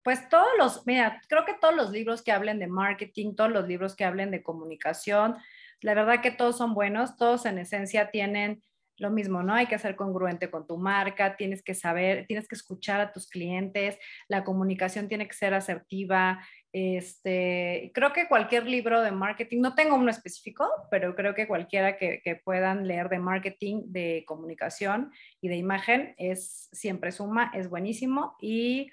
pues 0.04 0.30
todos 0.30 0.48
los, 0.58 0.88
mira, 0.88 1.22
creo 1.28 1.44
que 1.46 1.54
todos 1.54 1.76
los 1.76 1.92
libros 1.92 2.22
que 2.22 2.32
hablen 2.32 2.60
de 2.60 2.68
marketing, 2.68 3.36
todos 3.36 3.52
los 3.52 3.68
libros 3.68 3.96
que 3.96 4.06
hablen 4.06 4.32
de 4.32 4.42
comunicación, 4.42 5.36
la 5.82 5.94
verdad 5.94 6.22
que 6.22 6.32
todos 6.32 6.58
son 6.58 6.74
buenos, 6.74 7.18
todos 7.18 7.46
en 7.46 7.58
esencia 7.58 8.10
tienen 8.10 8.62
lo 8.98 9.12
mismo, 9.12 9.44
¿no? 9.44 9.54
Hay 9.54 9.68
que 9.68 9.78
ser 9.78 9.96
congruente 9.96 10.50
con 10.50 10.66
tu 10.66 10.78
marca, 10.78 11.36
tienes 11.36 11.62
que 11.62 11.76
saber, 11.76 12.26
tienes 12.26 12.48
que 12.48 12.56
escuchar 12.56 13.00
a 13.00 13.12
tus 13.12 13.30
clientes, 13.30 13.98
la 14.28 14.44
comunicación 14.44 15.08
tiene 15.08 15.28
que 15.28 15.36
ser 15.36 15.54
asertiva, 15.54 16.44
Este, 16.80 17.92
creo 17.96 18.14
que 18.14 18.28
cualquier 18.28 18.68
libro 18.68 19.02
de 19.02 19.10
marketing, 19.10 19.62
no 19.62 19.74
tengo 19.74 19.96
uno 19.96 20.12
específico, 20.12 20.70
pero 20.92 21.16
creo 21.16 21.34
que 21.34 21.48
cualquiera 21.48 21.98
que, 21.98 22.42
puedan 22.46 22.88
leer 22.88 23.10
de 23.10 23.18
marketing, 23.18 23.82
de 23.88 24.24
comunicación 24.28 25.12
y 25.42 25.48
de 25.48 25.56
imagen 25.56 26.14
es 26.20 26.70
siempre 26.72 27.12
suma, 27.12 27.52
es 27.56 27.68
buenísimo. 27.68 28.36
Y 28.40 28.92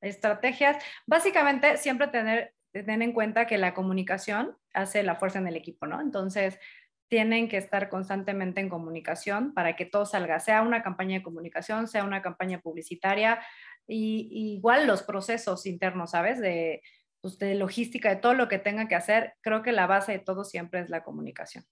estrategias, 0.00 0.76
básicamente 1.04 1.78
siempre 1.78 2.06
tener, 2.06 2.54
tener 2.70 3.02
en 3.02 3.12
cuenta 3.12 3.48
que 3.48 3.58
la 3.58 3.74
comunicación 3.74 4.56
hace 4.72 5.02
la 5.02 5.16
fuerza 5.16 5.40
en 5.40 5.48
el 5.48 5.56
equipo, 5.56 5.86
¿no? 5.86 6.00
Entonces, 6.00 6.60
tienen 7.08 7.48
que 7.48 7.56
estar 7.56 7.88
constantemente 7.88 8.60
en 8.60 8.68
comunicación 8.68 9.54
para 9.54 9.76
que 9.76 9.84
todo 9.84 10.06
salga, 10.06 10.40
sea 10.40 10.62
una 10.62 10.82
campaña 10.82 11.18
de 11.18 11.22
comunicación, 11.22 11.86
sea 11.88 12.04
una 12.04 12.22
campaña 12.22 12.60
publicitaria, 12.60 13.40
y, 13.86 14.54
igual 14.54 14.86
los 14.86 15.02
procesos 15.02 15.66
internos, 15.66 16.12
¿sabes? 16.12 16.40
De, 16.40 16.82
pues, 17.20 17.38
de 17.38 17.54
logística, 17.54 18.10
de 18.10 18.16
todo 18.16 18.34
lo 18.34 18.48
que 18.48 18.58
tenga 18.58 18.88
que 18.88 18.94
hacer, 18.94 19.34
creo 19.40 19.62
que 19.62 19.72
la 19.72 19.86
base 19.86 20.12
de 20.12 20.18
todo 20.18 20.44
siempre 20.44 20.80
es 20.80 20.90
la 20.90 21.02
comunicación. 21.02 21.64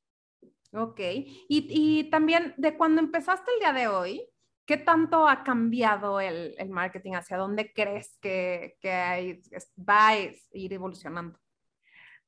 Ok, 0.72 0.98
y, 1.00 1.36
y 1.48 2.10
también 2.10 2.54
de 2.56 2.76
cuando 2.76 3.00
empezaste 3.00 3.50
el 3.52 3.60
día 3.60 3.72
de 3.72 3.88
hoy, 3.88 4.26
¿qué 4.66 4.76
tanto 4.76 5.28
ha 5.28 5.44
cambiado 5.44 6.20
el, 6.20 6.54
el 6.58 6.70
marketing? 6.70 7.12
¿Hacia 7.12 7.36
dónde 7.36 7.72
crees 7.72 8.18
que, 8.20 8.76
que 8.80 8.90
hay, 8.90 9.40
va 9.78 10.08
a 10.08 10.18
ir 10.18 10.72
evolucionando? 10.72 11.38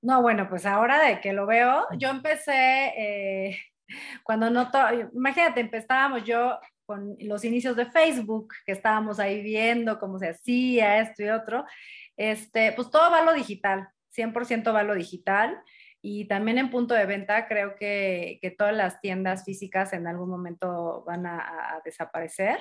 No, 0.02 0.22
bueno, 0.22 0.48
pues 0.48 0.66
ahora 0.66 1.00
de 1.00 1.20
que 1.20 1.32
lo 1.32 1.46
veo, 1.46 1.86
yo 1.98 2.10
empecé 2.10 2.92
eh, 2.96 3.58
cuando 4.22 4.50
no, 4.50 4.70
imagínate, 5.12 5.60
empezábamos 5.60 6.24
yo 6.24 6.58
con 6.86 7.16
los 7.20 7.44
inicios 7.44 7.76
de 7.76 7.86
Facebook, 7.86 8.54
que 8.64 8.72
estábamos 8.72 9.18
ahí 9.18 9.42
viendo 9.42 9.98
cómo 9.98 10.18
se 10.18 10.28
hacía 10.28 11.00
esto 11.00 11.22
y 11.24 11.28
otro, 11.28 11.64
este, 12.16 12.72
pues 12.72 12.90
todo 12.90 13.10
va 13.10 13.18
a 13.18 13.24
lo 13.24 13.34
digital, 13.34 13.88
100% 14.16 14.74
va 14.74 14.80
a 14.80 14.84
lo 14.84 14.94
digital. 14.94 15.60
Y 16.00 16.26
también 16.28 16.58
en 16.58 16.70
punto 16.70 16.94
de 16.94 17.04
venta 17.04 17.48
creo 17.48 17.74
que, 17.74 18.38
que 18.40 18.52
todas 18.52 18.74
las 18.74 19.00
tiendas 19.00 19.44
físicas 19.44 19.92
en 19.92 20.06
algún 20.06 20.30
momento 20.30 21.02
van 21.04 21.26
a, 21.26 21.38
a, 21.38 21.80
desaparecer, 21.84 22.60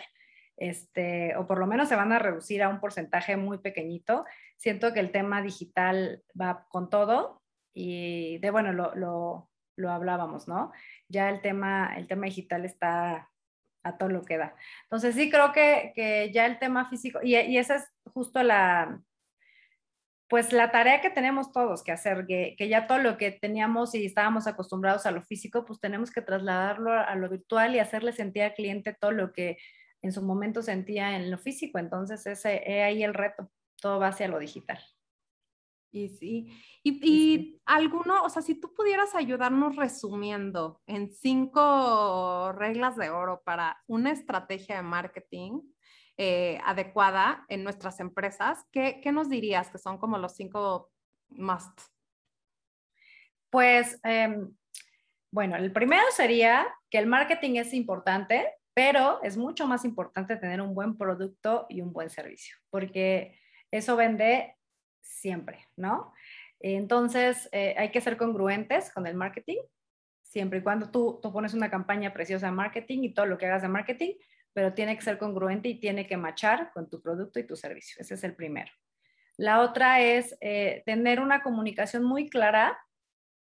este, 0.57 1.35
o 1.35 1.45
por 1.45 1.59
lo 1.59 1.67
menos 1.67 1.87
se 1.87 1.95
van 1.95 2.11
a 2.11 2.19
reducir 2.19 2.63
a 2.63 2.69
un 2.69 2.79
porcentaje 2.79 3.37
muy 3.37 3.59
pequeñito. 3.59 4.25
Siento 4.57 4.93
que 4.93 4.99
el 4.99 5.11
tema 5.11 5.43
digital 5.43 6.23
va 6.39 6.65
con 6.69 6.89
todo 6.89 7.43
y 7.73 8.39
de 8.39 8.49
bueno, 8.49 8.73
lo, 8.73 8.95
lo, 8.95 9.49
lo 9.75 9.91
hablábamos, 9.91 10.47
¿no? 10.47 10.71
Ya 11.07 11.29
el 11.29 11.41
tema, 11.41 11.93
el 11.97 12.07
tema 12.07 12.25
digital 12.25 12.65
está 12.65 13.29
a 13.85 13.97
todo 13.97 14.09
lo 14.09 14.23
que 14.23 14.37
da. 14.37 14.55
Entonces 14.83 15.15
sí 15.15 15.29
creo 15.29 15.53
que, 15.53 15.93
que 15.95 16.31
ya 16.33 16.45
el 16.45 16.59
tema 16.59 16.89
físico, 16.89 17.19
y, 17.23 17.35
y, 17.35 17.57
esa 17.57 17.75
es 17.75 17.87
justo 18.13 18.41
la, 18.43 18.99
pues 20.27 20.51
la 20.51 20.71
tarea 20.71 21.01
que 21.01 21.11
tenemos 21.11 21.51
todos 21.51 21.83
que 21.83 21.91
hacer, 21.91 22.25
que, 22.25 22.55
que, 22.57 22.67
ya 22.67 22.87
todo 22.87 22.97
lo 22.97 23.17
que 23.17 23.31
teníamos 23.31 23.93
y 23.93 24.05
estábamos 24.05 24.47
acostumbrados 24.47 25.05
a 25.05 25.11
lo 25.11 25.21
físico, 25.21 25.65
pues 25.65 25.79
tenemos 25.79 26.11
que 26.11 26.21
trasladarlo 26.21 26.91
a 26.91 27.15
lo 27.15 27.29
virtual 27.29 27.75
y 27.75 27.79
hacerle 27.79 28.11
sentir 28.11 28.43
al 28.43 28.53
cliente 28.55 28.97
todo 28.99 29.11
lo 29.11 29.31
que 29.31 29.57
en 30.01 30.11
su 30.11 30.23
momento 30.23 30.61
sentía 30.61 31.15
en 31.15 31.29
lo 31.29 31.37
físico. 31.37 31.77
Entonces 31.79 32.25
ese 32.25 32.61
es 32.65 32.83
ahí 32.83 33.03
el 33.03 33.13
reto, 33.13 33.51
todo 33.79 33.99
va 33.99 34.07
hacia 34.07 34.27
lo 34.27 34.39
digital. 34.39 34.79
Y 35.95 36.09
sí, 36.09 36.51
y, 36.83 37.61
alguno, 37.65 38.23
o 38.23 38.29
sea, 38.29 38.41
si 38.41 38.55
tú 38.55 38.73
pudieras 38.73 39.15
ayudarnos 39.15 39.77
resumiendo 39.77 40.81
en 40.87 41.09
cinco 41.09 42.51
reglas 42.51 42.97
de 42.97 43.09
oro 43.09 43.41
para 43.45 43.81
una 43.87 44.11
estrategia 44.11 44.75
de 44.75 44.81
marketing 44.81 45.61
eh, 46.17 46.59
adecuada 46.65 47.45
en 47.47 47.63
nuestras 47.63 48.01
empresas, 48.01 48.65
¿qué, 48.73 48.99
¿qué, 49.01 49.13
nos 49.13 49.29
dirías 49.29 49.69
que 49.69 49.77
son 49.77 49.97
como 49.97 50.17
los 50.17 50.35
cinco 50.35 50.91
must? 51.29 51.79
Pues, 53.49 53.97
em, 54.03 54.53
bueno, 55.31 55.55
el 55.55 55.71
primero 55.71 56.03
sería 56.11 56.67
que 56.89 56.97
el 56.97 57.07
marketing 57.07 57.55
es 57.55 57.73
importante, 57.73 58.51
pero 58.73 59.23
es 59.23 59.37
mucho 59.37 59.65
más 59.65 59.85
importante 59.85 60.35
tener 60.35 60.59
un 60.59 60.75
buen 60.75 60.97
producto 60.97 61.67
y 61.69 61.79
un 61.79 61.93
buen 61.93 62.09
servicio, 62.09 62.57
porque 62.69 63.39
eso 63.71 63.95
vende 63.95 64.57
siempre, 65.05 65.67
¿no? 65.75 66.13
Entonces, 66.59 67.47
eh, 67.51 67.75
hay 67.77 67.91
que 67.91 68.01
ser 68.01 68.17
congruentes 68.17 68.91
con 68.91 69.07
el 69.07 69.15
marketing, 69.15 69.59
siempre 70.21 70.59
y 70.59 70.63
cuando 70.63 70.89
tú, 70.89 71.19
tú 71.21 71.31
pones 71.31 71.53
una 71.53 71.69
campaña 71.69 72.11
preciosa 72.11 72.47
de 72.47 72.51
marketing 72.51 73.03
y 73.03 73.13
todo 73.13 73.25
lo 73.25 73.37
que 73.37 73.45
hagas 73.45 73.61
de 73.61 73.67
marketing, 73.67 74.13
pero 74.53 74.73
tiene 74.73 74.95
que 74.95 75.03
ser 75.03 75.17
congruente 75.17 75.69
y 75.69 75.79
tiene 75.79 76.07
que 76.07 76.17
machar 76.17 76.71
con 76.73 76.89
tu 76.89 77.01
producto 77.01 77.39
y 77.39 77.43
tu 77.47 77.55
servicio. 77.55 78.01
Ese 78.01 78.15
es 78.15 78.23
el 78.23 78.35
primero. 78.35 78.71
La 79.37 79.61
otra 79.61 80.01
es 80.01 80.37
eh, 80.41 80.81
tener 80.85 81.19
una 81.19 81.43
comunicación 81.43 82.03
muy 82.03 82.29
clara 82.29 82.79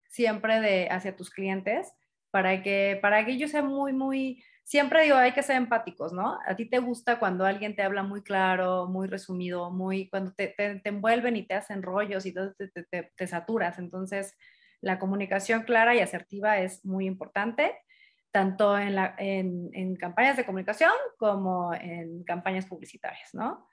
siempre 0.08 0.60
de, 0.60 0.88
hacia 0.90 1.16
tus 1.16 1.30
clientes 1.30 1.92
para 2.30 2.62
que, 2.62 2.98
para 3.00 3.24
que 3.24 3.32
ellos 3.32 3.50
sean 3.50 3.66
muy, 3.66 3.92
muy 3.92 4.44
siempre 4.70 5.02
digo, 5.02 5.16
hay 5.16 5.32
que 5.32 5.42
ser 5.42 5.56
empáticos, 5.56 6.12
¿no? 6.12 6.38
A 6.46 6.54
ti 6.54 6.64
te 6.64 6.78
gusta 6.78 7.18
cuando 7.18 7.44
alguien 7.44 7.74
te 7.74 7.82
habla 7.82 8.04
muy 8.04 8.22
claro, 8.22 8.86
muy 8.86 9.08
resumido, 9.08 9.72
muy, 9.72 10.08
cuando 10.08 10.32
te, 10.32 10.54
envuelven 10.84 11.34
y 11.34 11.44
te 11.44 11.54
hacen 11.54 11.82
rollos 11.82 12.24
y 12.24 12.32
te, 12.32 13.10
te, 13.16 13.26
saturas. 13.26 13.80
Entonces, 13.80 14.32
la 14.80 15.00
comunicación 15.00 15.64
clara 15.64 15.96
y 15.96 15.98
asertiva 15.98 16.60
es 16.60 16.84
muy 16.84 17.06
importante, 17.06 17.76
tanto 18.30 18.78
en, 18.78 18.96
en 19.18 19.96
campañas 19.96 20.36
de 20.36 20.46
comunicación 20.46 20.92
como 21.18 21.74
en 21.74 22.22
campañas 22.22 22.66
publicitarias, 22.66 23.34
¿no? 23.34 23.66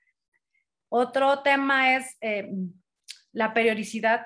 Otro 0.89 1.43
tema 1.43 1.95
es 1.95 2.17
eh, 2.21 2.49
la 3.33 3.53
periodicidad 3.53 4.25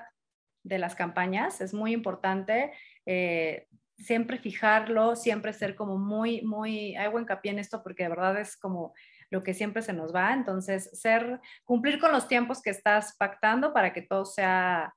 de 0.62 0.78
las 0.78 0.94
campañas, 0.94 1.60
es 1.60 1.74
muy 1.74 1.92
importante. 1.92 2.72
Eh, 3.04 3.68
siempre 4.02 4.38
fijarlo, 4.38 5.16
siempre 5.16 5.52
ser 5.52 5.74
como 5.74 5.96
muy, 5.96 6.42
muy, 6.42 6.96
hago 6.96 7.20
hincapié 7.20 7.52
en 7.52 7.58
esto 7.58 7.82
porque 7.82 8.04
de 8.04 8.10
verdad 8.10 8.40
es 8.40 8.56
como 8.56 8.92
lo 9.30 9.42
que 9.42 9.54
siempre 9.54 9.82
se 9.82 9.92
nos 9.92 10.14
va. 10.14 10.32
Entonces, 10.34 10.90
ser, 10.92 11.40
cumplir 11.64 11.98
con 11.98 12.12
los 12.12 12.28
tiempos 12.28 12.60
que 12.60 12.70
estás 12.70 13.16
pactando 13.16 13.72
para 13.72 13.92
que 13.92 14.02
todo 14.02 14.24
sea 14.24 14.94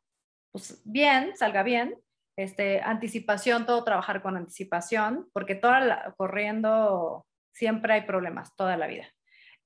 pues, 0.52 0.82
bien, 0.86 1.36
salga 1.36 1.64
bien. 1.64 1.96
Este, 2.38 2.82
anticipación, 2.82 3.66
todo 3.66 3.86
trabajar 3.86 4.22
con 4.22 4.36
anticipación, 4.36 5.30
porque 5.32 5.56
toda 5.56 6.14
corriendo 6.18 7.26
siempre 7.54 7.94
hay 7.94 8.02
problemas, 8.02 8.54
toda 8.56 8.76
la 8.76 8.88
vida. 8.88 9.08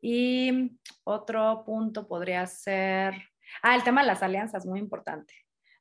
Y 0.01 0.79
otro 1.03 1.63
punto 1.65 2.07
podría 2.07 2.45
ser, 2.45 3.15
ah, 3.63 3.75
el 3.75 3.83
tema 3.83 4.01
de 4.01 4.07
las 4.07 4.21
alianzas, 4.21 4.65
muy 4.65 4.79
importante. 4.79 5.33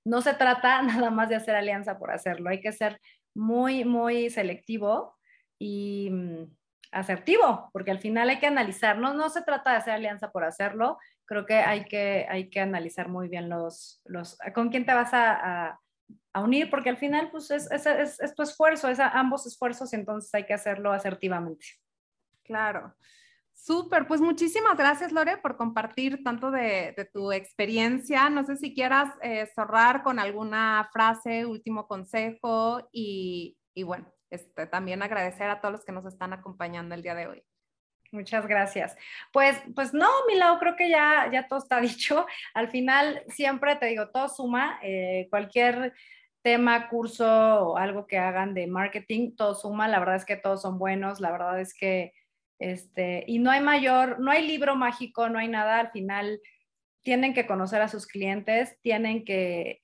No 0.04 0.22
se 0.22 0.34
trata 0.34 0.82
nada 0.82 1.10
más 1.10 1.28
de 1.28 1.36
hacer 1.36 1.54
alianza 1.54 1.98
por 1.98 2.10
hacerlo, 2.10 2.48
hay 2.50 2.60
que 2.60 2.72
ser 2.72 3.00
muy, 3.38 3.84
muy 3.84 4.30
selectivo 4.30 5.16
y 5.58 6.10
mm, 6.10 6.56
asertivo, 6.92 7.70
porque 7.72 7.90
al 7.90 8.00
final 8.00 8.28
hay 8.28 8.38
que 8.38 8.46
analizar, 8.46 8.98
no, 8.98 9.14
no 9.14 9.30
se 9.30 9.42
trata 9.42 9.70
de 9.70 9.76
hacer 9.76 9.94
alianza 9.94 10.30
por 10.30 10.44
hacerlo, 10.44 10.98
creo 11.24 11.46
que 11.46 11.54
hay 11.54 11.84
que, 11.84 12.26
hay 12.28 12.50
que 12.50 12.60
analizar 12.60 13.08
muy 13.08 13.28
bien 13.28 13.48
los, 13.48 14.00
los, 14.04 14.38
con 14.54 14.70
quién 14.70 14.84
te 14.86 14.94
vas 14.94 15.12
a, 15.14 15.78
a, 16.32 16.40
unir, 16.40 16.70
porque 16.70 16.88
al 16.88 16.96
final 16.96 17.30
pues 17.30 17.50
es, 17.50 17.70
es, 17.70 17.86
es, 18.20 18.34
tu 18.34 18.42
esfuerzo, 18.42 18.88
es 18.88 19.00
ambos 19.00 19.44
esfuerzos 19.44 19.92
y 19.92 19.96
entonces 19.96 20.32
hay 20.34 20.46
que 20.46 20.54
hacerlo 20.54 20.92
asertivamente. 20.92 21.66
Claro. 22.44 22.94
Súper, 23.60 24.06
pues 24.06 24.20
muchísimas 24.20 24.76
gracias 24.78 25.10
Lore 25.10 25.36
por 25.38 25.56
compartir 25.56 26.22
tanto 26.22 26.52
de, 26.52 26.94
de 26.96 27.04
tu 27.12 27.32
experiencia. 27.32 28.30
No 28.30 28.44
sé 28.44 28.56
si 28.56 28.72
quieras 28.72 29.12
eh, 29.20 29.46
cerrar 29.52 30.04
con 30.04 30.20
alguna 30.20 30.88
frase, 30.92 31.44
último 31.44 31.88
consejo 31.88 32.88
y, 32.92 33.58
y 33.74 33.82
bueno, 33.82 34.06
este, 34.30 34.68
también 34.68 35.02
agradecer 35.02 35.50
a 35.50 35.60
todos 35.60 35.72
los 35.72 35.84
que 35.84 35.90
nos 35.90 36.06
están 36.06 36.32
acompañando 36.32 36.94
el 36.94 37.02
día 37.02 37.16
de 37.16 37.26
hoy. 37.26 37.42
Muchas 38.12 38.46
gracias. 38.46 38.96
Pues, 39.32 39.60
pues 39.74 39.92
no, 39.92 40.08
Milau, 40.28 40.60
creo 40.60 40.76
que 40.76 40.88
ya, 40.88 41.28
ya 41.32 41.48
todo 41.48 41.58
está 41.58 41.80
dicho. 41.80 42.26
Al 42.54 42.68
final, 42.68 43.24
siempre 43.26 43.74
te 43.74 43.86
digo, 43.86 44.08
todo 44.10 44.28
suma. 44.28 44.78
Eh, 44.84 45.26
cualquier 45.30 45.94
tema, 46.42 46.88
curso 46.88 47.26
o 47.26 47.76
algo 47.76 48.06
que 48.06 48.18
hagan 48.18 48.54
de 48.54 48.68
marketing, 48.68 49.34
todo 49.34 49.56
suma. 49.56 49.88
La 49.88 49.98
verdad 49.98 50.14
es 50.14 50.24
que 50.24 50.36
todos 50.36 50.62
son 50.62 50.78
buenos. 50.78 51.20
La 51.20 51.32
verdad 51.32 51.60
es 51.60 51.74
que 51.74 52.12
este, 52.58 53.24
y 53.26 53.38
no 53.38 53.50
hay 53.50 53.60
mayor, 53.60 54.20
no 54.20 54.30
hay 54.30 54.46
libro 54.46 54.76
mágico, 54.76 55.28
no 55.28 55.38
hay 55.38 55.48
nada, 55.48 55.80
al 55.80 55.90
final 55.90 56.40
tienen 57.02 57.34
que 57.34 57.46
conocer 57.46 57.80
a 57.80 57.88
sus 57.88 58.06
clientes, 58.06 58.78
tienen 58.82 59.24
que, 59.24 59.80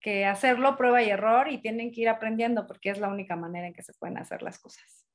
que 0.00 0.26
hacerlo 0.26 0.76
prueba 0.76 1.02
y 1.02 1.10
error 1.10 1.48
y 1.48 1.60
tienen 1.60 1.92
que 1.92 2.02
ir 2.02 2.08
aprendiendo 2.08 2.66
porque 2.66 2.90
es 2.90 2.98
la 2.98 3.08
única 3.08 3.36
manera 3.36 3.66
en 3.66 3.72
que 3.72 3.82
se 3.82 3.94
pueden 3.94 4.18
hacer 4.18 4.42
las 4.42 4.58
cosas. 4.58 5.06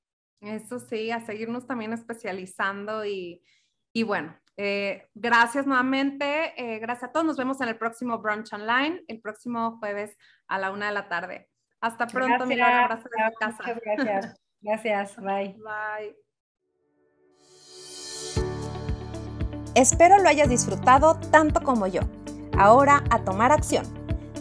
Eso 0.41 0.79
sí, 0.79 1.11
a 1.11 1.21
seguirnos 1.21 1.65
también 1.65 1.93
especializando 1.93 3.05
y, 3.05 3.41
y 3.93 4.03
bueno, 4.03 4.37
eh, 4.57 5.09
gracias 5.13 5.65
nuevamente, 5.65 6.53
eh, 6.57 6.79
gracias 6.79 7.09
a 7.09 7.11
todos, 7.11 7.25
nos 7.25 7.37
vemos 7.37 7.59
en 7.61 7.69
el 7.69 7.77
próximo 7.77 8.19
brunch 8.19 8.53
online, 8.53 9.03
el 9.07 9.21
próximo 9.21 9.77
jueves 9.79 10.17
a 10.47 10.59
la 10.59 10.71
una 10.71 10.87
de 10.87 10.93
la 10.93 11.07
tarde. 11.07 11.49
Hasta 11.81 12.07
pronto, 12.07 12.45
mi 12.45 12.59
abrazo 12.59 13.09
de 13.09 13.33
casa. 13.39 13.57
Muchas 13.63 13.81
gracias. 13.81 14.41
Gracias, 14.61 15.15
bye. 15.17 15.55
Bye. 15.57 16.24
Espero 19.75 20.17
lo 20.19 20.29
hayas 20.29 20.47
disfrutado 20.47 21.15
tanto 21.31 21.61
como 21.61 21.85
yo. 21.85 21.99
Ahora 22.57 23.03
a 23.09 23.19
tomar 23.19 23.51
acción. 23.51 23.85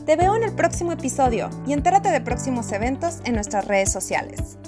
Te 0.07 0.15
veo 0.15 0.37
en 0.37 0.45
el 0.45 0.53
próximo 0.53 0.93
episodio 0.93 1.51
y 1.67 1.73
entérate 1.73 2.11
de 2.11 2.21
próximos 2.21 2.71
eventos 2.71 3.19
en 3.25 3.35
nuestras 3.35 3.67
redes 3.67 3.91
sociales. 3.91 4.59